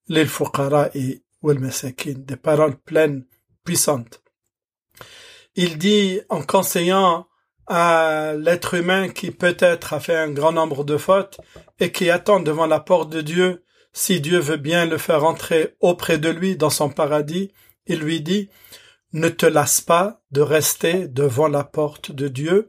للفقراء 0.09 1.17
والمساكين 1.41 2.25
des 2.25 2.37
paroles 2.37 2.75
pleines 2.85 3.23
puissantes 3.63 4.21
il 5.55 5.77
dit 5.77 6.19
en 6.29 6.41
conseillant 6.41 7.27
à 7.67 8.33
l'être 8.37 8.75
humain 8.75 9.09
qui 9.09 9.31
peut-être 9.31 9.93
a 9.93 9.99
fait 9.99 10.15
un 10.15 10.29
grand 10.29 10.51
nombre 10.51 10.83
de 10.83 10.97
fautes 10.97 11.39
et 11.79 11.91
qui 11.91 12.09
attend 12.09 12.39
devant 12.39 12.67
la 12.67 12.79
porte 12.79 13.09
de 13.09 13.21
Dieu 13.21 13.63
si 13.93 14.19
Dieu 14.19 14.39
veut 14.39 14.57
bien 14.57 14.85
le 14.85 14.97
faire 14.97 15.23
entrer 15.23 15.75
auprès 15.79 16.17
de 16.17 16.27
lui 16.27 16.57
dans 16.57 16.69
son 16.69 16.89
paradis, 16.89 17.53
il 17.87 17.99
lui 17.99 18.19
dit 18.19 18.49
ne 19.12 19.28
te 19.28 19.46
lasse 19.46 19.80
pas 19.80 20.22
de 20.30 20.40
rester 20.40 21.08
devant 21.08 21.48
la 21.48 21.64
porte 21.64 22.12
de 22.12 22.28
Dieu 22.28 22.68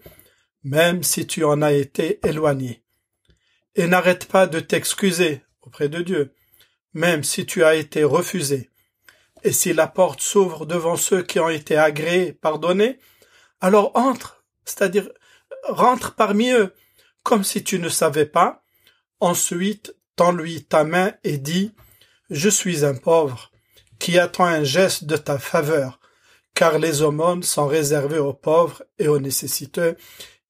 même 0.63 1.03
si 1.03 1.25
tu 1.27 1.43
en 1.43 1.61
as 1.61 1.73
été 1.73 2.19
éloigné. 2.27 2.83
Et 3.75 3.87
n'arrête 3.87 4.25
pas 4.25 4.47
de 4.47 4.59
t'excuser 4.59 5.43
auprès 5.61 5.89
de 5.89 6.01
Dieu, 6.01 6.33
même 6.93 7.23
si 7.23 7.45
tu 7.45 7.63
as 7.63 7.75
été 7.75 8.03
refusé. 8.03 8.69
Et 9.43 9.51
si 9.51 9.73
la 9.73 9.87
porte 9.87 10.21
s'ouvre 10.21 10.65
devant 10.65 10.97
ceux 10.97 11.23
qui 11.23 11.39
ont 11.39 11.49
été 11.49 11.77
agréés, 11.77 12.33
pardonnés, 12.33 12.99
alors 13.59 13.91
entre, 13.95 14.43
c'est-à-dire 14.65 15.09
rentre 15.67 16.15
parmi 16.15 16.51
eux, 16.51 16.73
comme 17.23 17.43
si 17.43 17.63
tu 17.63 17.79
ne 17.79 17.89
savais 17.89 18.25
pas. 18.25 18.63
Ensuite, 19.19 19.95
tends-lui 20.15 20.63
ta 20.63 20.83
main 20.83 21.13
et 21.23 21.37
dis, 21.37 21.73
je 22.29 22.49
suis 22.49 22.83
un 22.83 22.95
pauvre, 22.95 23.51
qui 23.99 24.17
attend 24.17 24.45
un 24.45 24.63
geste 24.63 25.05
de 25.05 25.17
ta 25.17 25.37
faveur, 25.37 25.99
car 26.53 26.79
les 26.79 27.01
aumônes 27.01 27.43
sont 27.43 27.67
réservées 27.67 28.19
aux 28.19 28.33
pauvres 28.33 28.83
et 28.99 29.07
aux 29.07 29.19
nécessiteux, 29.19 29.95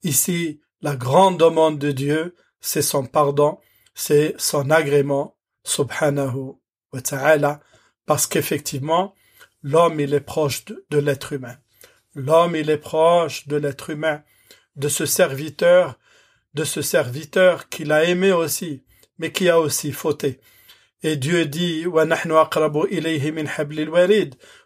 Ici, 0.04 0.62
la 0.82 0.95
grande 0.95 1.39
demande 1.39 1.78
de 1.78 1.91
Dieu, 1.91 2.36
c'est 2.60 2.82
son 2.82 3.06
pardon, 3.06 3.60
c'est 3.93 4.34
son 4.38 4.72
agrément, 4.72 5.38
subhanahu 5.64 6.54
wa 6.91 7.02
ta'ala, 7.02 7.60
parce 8.08 8.26
qu'effectivement, 8.26 9.14
l'homme, 9.62 9.99
il 9.99 10.14
est 10.16 10.22
proche 10.22 10.66
de, 10.66 10.97
l'être 10.97 11.34
humain. 11.34 11.56
L'homme, 12.16 12.56
il 12.56 12.72
est 12.72 12.80
proche 12.80 13.47
de 13.47 13.58
l'être 13.58 13.91
humain, 13.91 14.24
de 14.76 14.88
ce 14.88 15.06
serviteur, 15.06 15.99
de 16.56 16.64
ce 16.64 16.82
serviteur 16.82 17.70
qu'il 17.70 17.91
a 17.91 18.06
aimé 18.06 18.32
aussi, 18.32 18.84
mais 19.20 19.32
qui 19.32 19.49
a 19.49 19.60
aussi 19.60 19.91
fauté. 19.91 20.39
Et 21.04 21.16
Dieu 21.16 21.45
dit, 21.45 21.86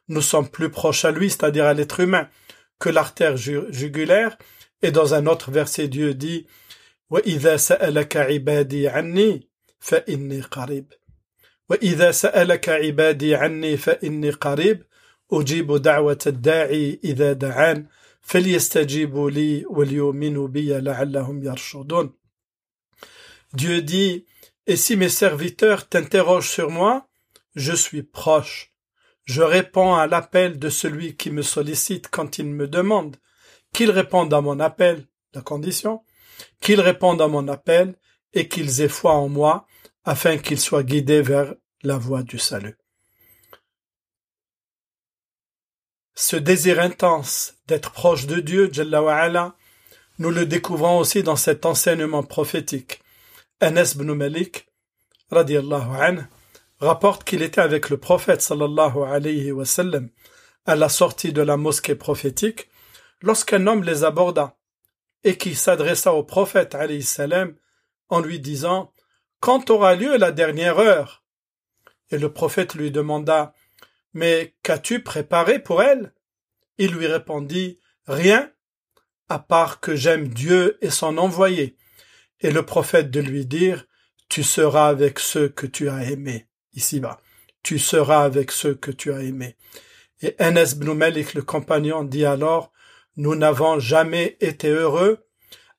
nous 0.08 0.22
sommes 0.22 0.48
plus 0.48 0.70
proches 0.70 1.04
à 1.04 1.10
lui, 1.10 1.30
c'est-à-dire 1.30 1.66
à, 1.66 1.74
l'être 1.74 2.00
humain, 2.00 2.28
que 2.78 2.88
l'artère 2.88 3.36
jugulaire, 3.36 4.36
et 4.82 4.90
dans 4.90 5.14
un 5.14 5.26
autre 5.26 5.50
verset, 5.50 5.88
Dieu 5.88 6.14
dit 6.14 6.46
وَإِذَا 7.10 7.56
سَأَلَكَ 7.56 8.16
عِبَادِي 8.16 8.88
عَنِّي 8.88 9.48
فَإِنِّي 9.80 10.40
قَرِيبٌ 10.40 10.86
وَإِذَا 11.68 12.10
سَأَلَكَ 12.10 12.68
عِبَادِي 12.68 13.34
عَنِّي 13.34 13.76
فَإِنِّي 13.76 14.30
قَرِيبٌ 14.30 14.82
أُجِيبُ 15.32 15.76
دَعْوَةَ 15.76 16.18
الدَّاعِي 16.26 17.00
إِذَا 17.04 17.32
دَعَانِ 17.32 17.86
فَلْيَسْتَجِيبُوا 18.22 19.30
لِي 19.30 19.64
وَلْيُؤْمِنُوا 19.66 20.48
بِي 20.48 20.80
لَعَلَّهُمْ 20.80 21.44
يَرْشُدُونَ 21.44 22.12
Dieu 23.52 23.82
dit 23.82 24.26
Et 24.66 24.76
si 24.76 24.96
mes 24.96 25.08
serviteurs 25.08 25.88
t'interrogent 25.88 26.50
sur 26.50 26.70
moi, 26.70 27.08
je 27.56 27.72
suis 27.72 28.04
proche. 28.04 28.72
Je 29.25 29.41
réponds 29.41 29.95
à 29.95 30.07
l'appel 30.07 30.59
de 30.59 30.69
celui 30.69 31.15
qui 31.15 31.31
me 31.31 31.41
sollicite 31.41 32.09
quand 32.09 32.37
il 32.37 32.45
me 32.45 32.67
demande 32.67 33.17
qu'ils 33.73 33.91
répondent 33.91 34.33
à 34.33 34.41
mon 34.41 34.59
appel, 34.59 35.07
la 35.33 35.41
condition, 35.41 36.03
qu'ils 36.61 36.81
répondent 36.81 37.21
à 37.21 37.27
mon 37.27 37.47
appel 37.47 37.95
et 38.33 38.47
qu'ils 38.47 38.81
aient 38.81 38.87
foi 38.87 39.13
en 39.13 39.27
moi, 39.27 39.67
afin 40.03 40.37
qu'ils 40.37 40.59
soient 40.59 40.83
guidés 40.83 41.21
vers 41.21 41.55
la 41.83 41.97
voie 41.97 42.23
du 42.23 42.37
salut. 42.37 42.77
Ce 46.13 46.35
désir 46.35 46.79
intense 46.79 47.55
d'être 47.67 47.91
proche 47.91 48.27
de 48.27 48.39
Dieu, 48.39 48.71
nous 50.17 50.31
le 50.31 50.45
découvrons 50.45 50.99
aussi 50.99 51.23
dans 51.23 51.35
cet 51.35 51.65
enseignement 51.65 52.23
prophétique. 52.23 53.01
Anas 53.59 53.93
ibn 53.95 54.13
Malik, 54.13 54.67
radiallahu 55.31 56.25
rapporte 56.79 57.23
qu'il 57.23 57.41
était 57.41 57.61
avec 57.61 57.89
le 57.89 57.97
prophète 57.97 58.41
sallallahu 58.41 59.03
alayhi 59.07 59.51
wa 59.51 59.63
à 60.65 60.75
la 60.75 60.89
sortie 60.89 61.31
de 61.31 61.41
la 61.41 61.57
mosquée 61.57 61.95
prophétique 61.95 62.69
lorsqu'un 63.21 63.67
homme 63.67 63.83
les 63.83 64.03
aborda 64.03 64.57
et 65.23 65.37
qui 65.37 65.55
s'adressa 65.55 66.13
au 66.13 66.23
prophète 66.23 66.75
salam 67.01 67.55
en 68.09 68.19
lui 68.19 68.39
disant 68.39 68.93
Quand 69.39 69.69
aura 69.69 69.95
lieu 69.95 70.17
la 70.17 70.31
dernière 70.31 70.79
heure? 70.79 71.23
Et 72.11 72.17
le 72.17 72.31
prophète 72.31 72.75
lui 72.75 72.91
demanda 72.91 73.53
Mais 74.13 74.55
qu'as-tu 74.63 75.01
préparé 75.01 75.59
pour 75.59 75.81
elle? 75.81 76.13
Il 76.77 76.91
lui 76.91 77.07
répondit 77.07 77.79
Rien, 78.07 78.51
à 79.29 79.39
part 79.39 79.79
que 79.79 79.95
j'aime 79.95 80.27
Dieu 80.27 80.77
et 80.81 80.91
son 80.91 81.17
envoyé. 81.17 81.75
Et 82.41 82.51
le 82.51 82.63
prophète 82.63 83.09
de 83.09 83.19
lui 83.19 83.45
dire 83.45 83.85
Tu 84.29 84.43
seras 84.43 84.87
avec 84.87 85.19
ceux 85.19 85.49
que 85.49 85.65
tu 85.65 85.89
as 85.89 86.03
aimés. 86.03 86.47
Ici-bas. 86.75 87.19
Tu 87.63 87.79
seras 87.79 88.23
avec 88.23 88.51
ceux 88.51 88.75
que 88.75 88.91
tu 88.91 89.11
as 89.11 89.21
aimés. 89.21 89.55
Et 90.21 90.35
Enes 90.39 90.79
le 90.79 91.41
compagnon, 91.41 92.03
dit 92.03 92.25
alors 92.25 92.71
nous 93.17 93.35
n'avons 93.35 93.79
jamais 93.79 94.37
été 94.41 94.69
heureux 94.69 95.25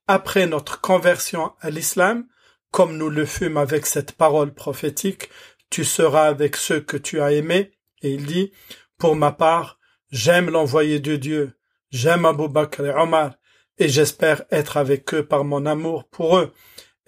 après 0.06 0.46
notre 0.46 0.80
conversion 0.80 1.52
à 1.60 1.70
l'islam, 1.70 2.26
comme 2.70 2.96
nous 2.96 3.10
le 3.10 3.26
fûmes 3.26 3.56
avec 3.56 3.86
cette 3.86 4.12
parole 4.12 4.54
prophétique, 4.54 5.28
tu 5.68 5.84
seras 5.84 6.28
avec 6.28 6.56
ceux 6.56 6.80
que 6.80 6.96
tu 6.96 7.20
as 7.20 7.32
aimés. 7.32 7.72
Et 8.02 8.12
il 8.12 8.24
dit, 8.24 8.52
pour 8.98 9.16
ma 9.16 9.32
part, 9.32 9.78
j'aime 10.10 10.50
l'envoyé 10.50 11.00
de 11.00 11.16
Dieu, 11.16 11.58
j'aime 11.90 12.24
Abu 12.24 12.48
Bakr 12.48 12.86
et 12.86 12.94
Omar, 12.94 13.34
et 13.78 13.88
j'espère 13.88 14.44
être 14.50 14.76
avec 14.76 15.12
eux 15.12 15.26
par 15.26 15.44
mon 15.44 15.66
amour 15.66 16.08
pour 16.08 16.38
eux, 16.38 16.52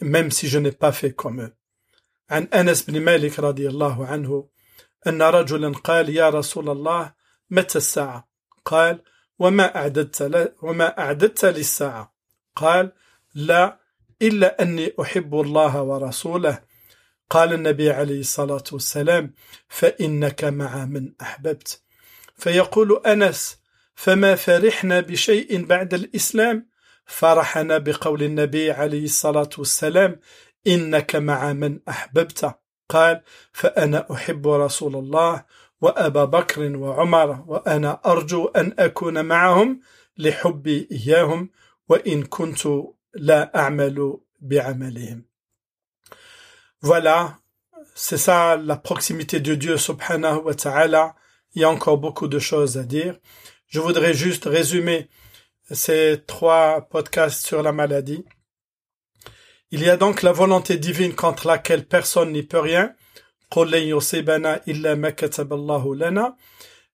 même 0.01 0.31
si 0.31 0.49
je 0.49 0.59
n'ai 0.59 0.73
pas 0.73 0.93
fait 0.93 1.13
comme 1.13 1.41
eux. 1.41 1.55
عن 2.31 2.49
أنس 2.55 2.83
بن 2.83 3.01
مالك 3.01 3.39
رضي 3.39 3.69
الله 3.69 4.07
عنه 4.07 4.49
أن 5.07 5.23
رجلا 5.23 5.73
قال 5.73 6.09
يا 6.09 6.29
رسول 6.29 6.71
الله 6.71 7.13
متى 7.51 7.79
الساعة؟ 7.79 8.29
قال 8.65 9.03
وما 9.39 9.77
أعددت, 9.77 10.53
وما 10.63 10.99
أعددت 10.99 11.45
للساعة. 11.45 12.15
قال 12.57 12.93
لا 13.35 13.79
إلا 14.23 14.63
أني 14.63 14.93
أحب 15.01 15.41
الله 15.41 15.83
ورسوله. 15.83 16.63
قال 17.31 17.53
النبي 17.53 17.91
عليه 17.91 18.21
الصلاة 18.21 18.65
والسلام 18.73 19.35
فإنك 19.69 20.45
مع 20.45 20.85
من 20.85 21.13
أحببت. 21.21 21.83
فيقول 22.37 23.03
أنس 23.07 23.59
فما 23.95 24.35
فرحنا 24.35 25.01
بشيء 25.01 25.65
بعد 25.65 25.95
الإسلام؟ 25.95 26.69
فرحنا 27.07 27.79
بقول 27.79 28.23
النبي 28.23 28.71
عليه 28.71 29.05
الصلاة 29.05 29.51
والسلام 29.59 30.21
إنك 30.67 31.17
مع 31.17 31.53
من 31.53 31.81
أحببت 31.89 32.59
قال 32.89 33.23
فأنا 33.53 34.07
أحب 34.13 34.49
رسول 34.49 34.97
الله 34.97 35.45
وأبا 35.81 36.25
بكر 36.25 36.77
وعمر 36.77 37.45
وأنا 37.47 38.01
أرجو 38.07 38.47
أن 38.47 38.75
أكون 38.79 39.25
معهم 39.25 39.81
لحبي 40.19 40.89
إياهم 40.93 41.51
وإن 41.89 42.23
كنت 42.23 42.69
لا 43.15 43.57
أعمل 43.57 44.19
بعملهم 44.41 45.29
Voilà, 46.81 47.39
c'est 47.97 48.17
ça 48.17 48.57
la 48.57 48.77
proximité 48.77 49.41
de 49.41 49.57
Dieu 49.57 49.77
subhanahu 49.77 50.43
wa 50.45 50.55
ta'ala. 50.55 51.17
Il 51.55 51.63
y 51.63 51.65
a 51.65 51.71
encore 51.71 51.99
beaucoup 51.99 52.29
de 52.29 52.39
choses 52.39 52.79
à 52.79 52.85
dire. 52.85 53.19
Je 53.67 53.81
voudrais 53.81 54.15
juste 54.15 54.45
résumer 54.45 55.09
ces 55.73 56.23
trois 56.25 56.83
podcasts 56.83 57.45
sur 57.45 57.65
la 57.65 57.73
maladie. 57.73 58.25
Il 59.71 59.83
y 59.83 59.91
a 59.91 59.99
donc 59.99 60.23
la 60.23 60.33
volonté 60.33 60.79
divine 60.79 61.15
contre 61.15 61.47
laquelle 61.47 61.87
personne 61.87 62.33
n'y 62.33 62.43
peut 62.43 62.59
rien. 62.59 62.95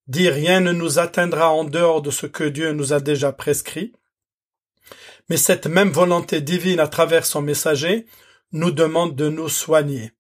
Dit 0.07 0.29
rien 0.29 0.61
ne 0.61 0.73
nous 0.73 0.99
atteindra 0.99 1.51
en 1.51 1.65
dehors 1.65 2.03
de 2.03 2.11
ce 2.11 2.27
que 2.27 2.45
Dieu 2.45 2.73
nous 2.73 2.93
a 2.93 2.99
déjà 3.01 3.33
prescrit. 3.33 3.93
Mais 5.29 5.37
cette 5.37 5.67
même 5.67 5.91
volonté 5.91 6.41
divine 6.41 6.81
à 6.81 6.89
travers 6.89 7.25
son 7.25 7.43
messager 7.43 8.07
nous 8.51 8.73
demande 8.73 9.15
de 9.15 9.29
nous 9.29 9.49
soigner. 9.49 10.13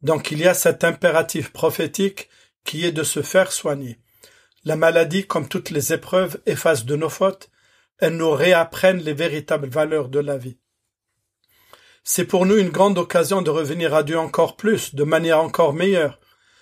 Donc 0.00 0.30
il 0.30 0.38
y 0.38 0.46
a 0.46 0.54
cet 0.54 0.84
impératif 0.84 1.52
prophétique 1.52 2.30
qui 2.64 2.86
est 2.86 2.92
de 2.92 3.02
se 3.02 3.20
faire 3.22 3.52
soigner. 3.52 3.98
La 4.64 4.76
maladie, 4.76 5.26
comme 5.26 5.48
toutes 5.48 5.70
les 5.70 5.92
épreuves, 5.92 6.40
efface 6.46 6.84
de 6.84 6.96
nos 6.96 7.08
fautes, 7.08 7.50
elles 7.98 8.16
nous 8.16 8.30
réapprennent 8.30 9.02
les 9.02 9.14
véritables 9.14 9.68
valeurs 9.68 10.08
de 10.08 10.20
la 10.20 10.38
vie. 10.38 10.58
C'est 12.10 12.24
pour 12.24 12.46
nous 12.46 12.56
une 12.56 12.70
grande 12.70 12.96
occasion 12.96 13.42
de 13.42 13.50
revenir 13.50 13.94
à 13.94 14.02
Dieu 14.02 14.18
encore 14.18 14.56
plus, 14.56 14.94
de 14.94 15.04
manière 15.04 15.40
encore 15.40 15.74
meilleure. 15.74 16.18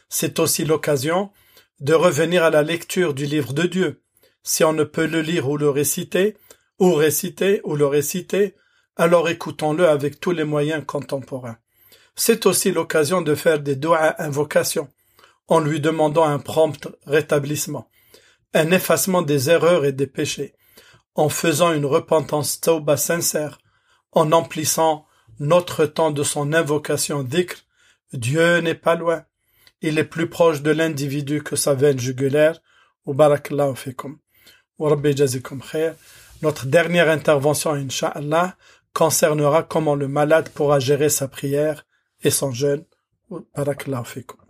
C'est 0.08 0.40
aussi 0.40 0.64
l'occasion 0.64 1.30
de 1.78 1.94
revenir 1.94 2.42
à 2.42 2.50
la 2.50 2.64
lecture 2.64 3.14
du 3.14 3.26
livre 3.26 3.52
de 3.52 3.62
Dieu. 3.62 4.02
Si 4.42 4.64
on 4.64 4.72
ne 4.72 4.82
peut 4.82 5.06
le 5.06 5.20
lire 5.20 5.48
ou 5.48 5.56
le 5.56 5.70
réciter, 5.70 6.36
ou 6.80 6.94
réciter 6.94 7.60
ou 7.62 7.76
le 7.76 7.86
réciter, 7.86 8.56
alors 8.96 9.28
écoutons-le 9.28 9.88
avec 9.88 10.18
tous 10.18 10.32
les 10.32 10.42
moyens 10.42 10.82
contemporains. 10.84 11.58
C'est 12.16 12.44
aussi 12.46 12.72
l'occasion 12.72 13.22
de 13.22 13.36
faire 13.36 13.60
des 13.60 13.76
doigts 13.76 14.20
invocations, 14.20 14.88
en 15.46 15.60
lui 15.60 15.78
demandant 15.78 16.24
un 16.24 16.40
prompt 16.40 16.88
rétablissement, 17.06 17.88
un 18.52 18.72
effacement 18.72 19.22
des 19.22 19.48
erreurs 19.48 19.84
et 19.84 19.92
des 19.92 20.08
péchés, 20.08 20.54
en 21.14 21.28
faisant 21.28 21.72
une 21.72 21.86
repentance 21.86 22.60
tauba 22.60 22.96
sincère, 22.96 23.58
en 24.10 24.32
emplissant 24.32 25.05
notre 25.38 25.86
temps 25.86 26.10
de 26.10 26.22
son 26.22 26.52
invocation 26.52 27.22
dhikr, 27.22 27.56
Dieu 28.12 28.58
n'est 28.58 28.74
pas 28.74 28.94
loin. 28.94 29.24
Il 29.82 29.98
est 29.98 30.04
plus 30.04 30.28
proche 30.28 30.62
de 30.62 30.70
l'individu 30.70 31.42
que 31.42 31.56
sa 31.56 31.74
veine 31.74 31.98
jugulaire. 31.98 32.60
Ou 33.04 33.14
barakallahu 33.14 33.76
fikum. 33.76 34.18
Notre 36.42 36.66
dernière 36.66 37.08
intervention, 37.08 37.76
concernera 38.92 39.62
comment 39.62 39.94
le 39.94 40.08
malade 40.08 40.48
pourra 40.48 40.80
gérer 40.80 41.08
sa 41.08 41.28
prière 41.28 41.86
et 42.22 42.30
son 42.30 42.50
jeûne. 42.50 42.84
Barakallahu 43.54 44.04
fikum. 44.04 44.45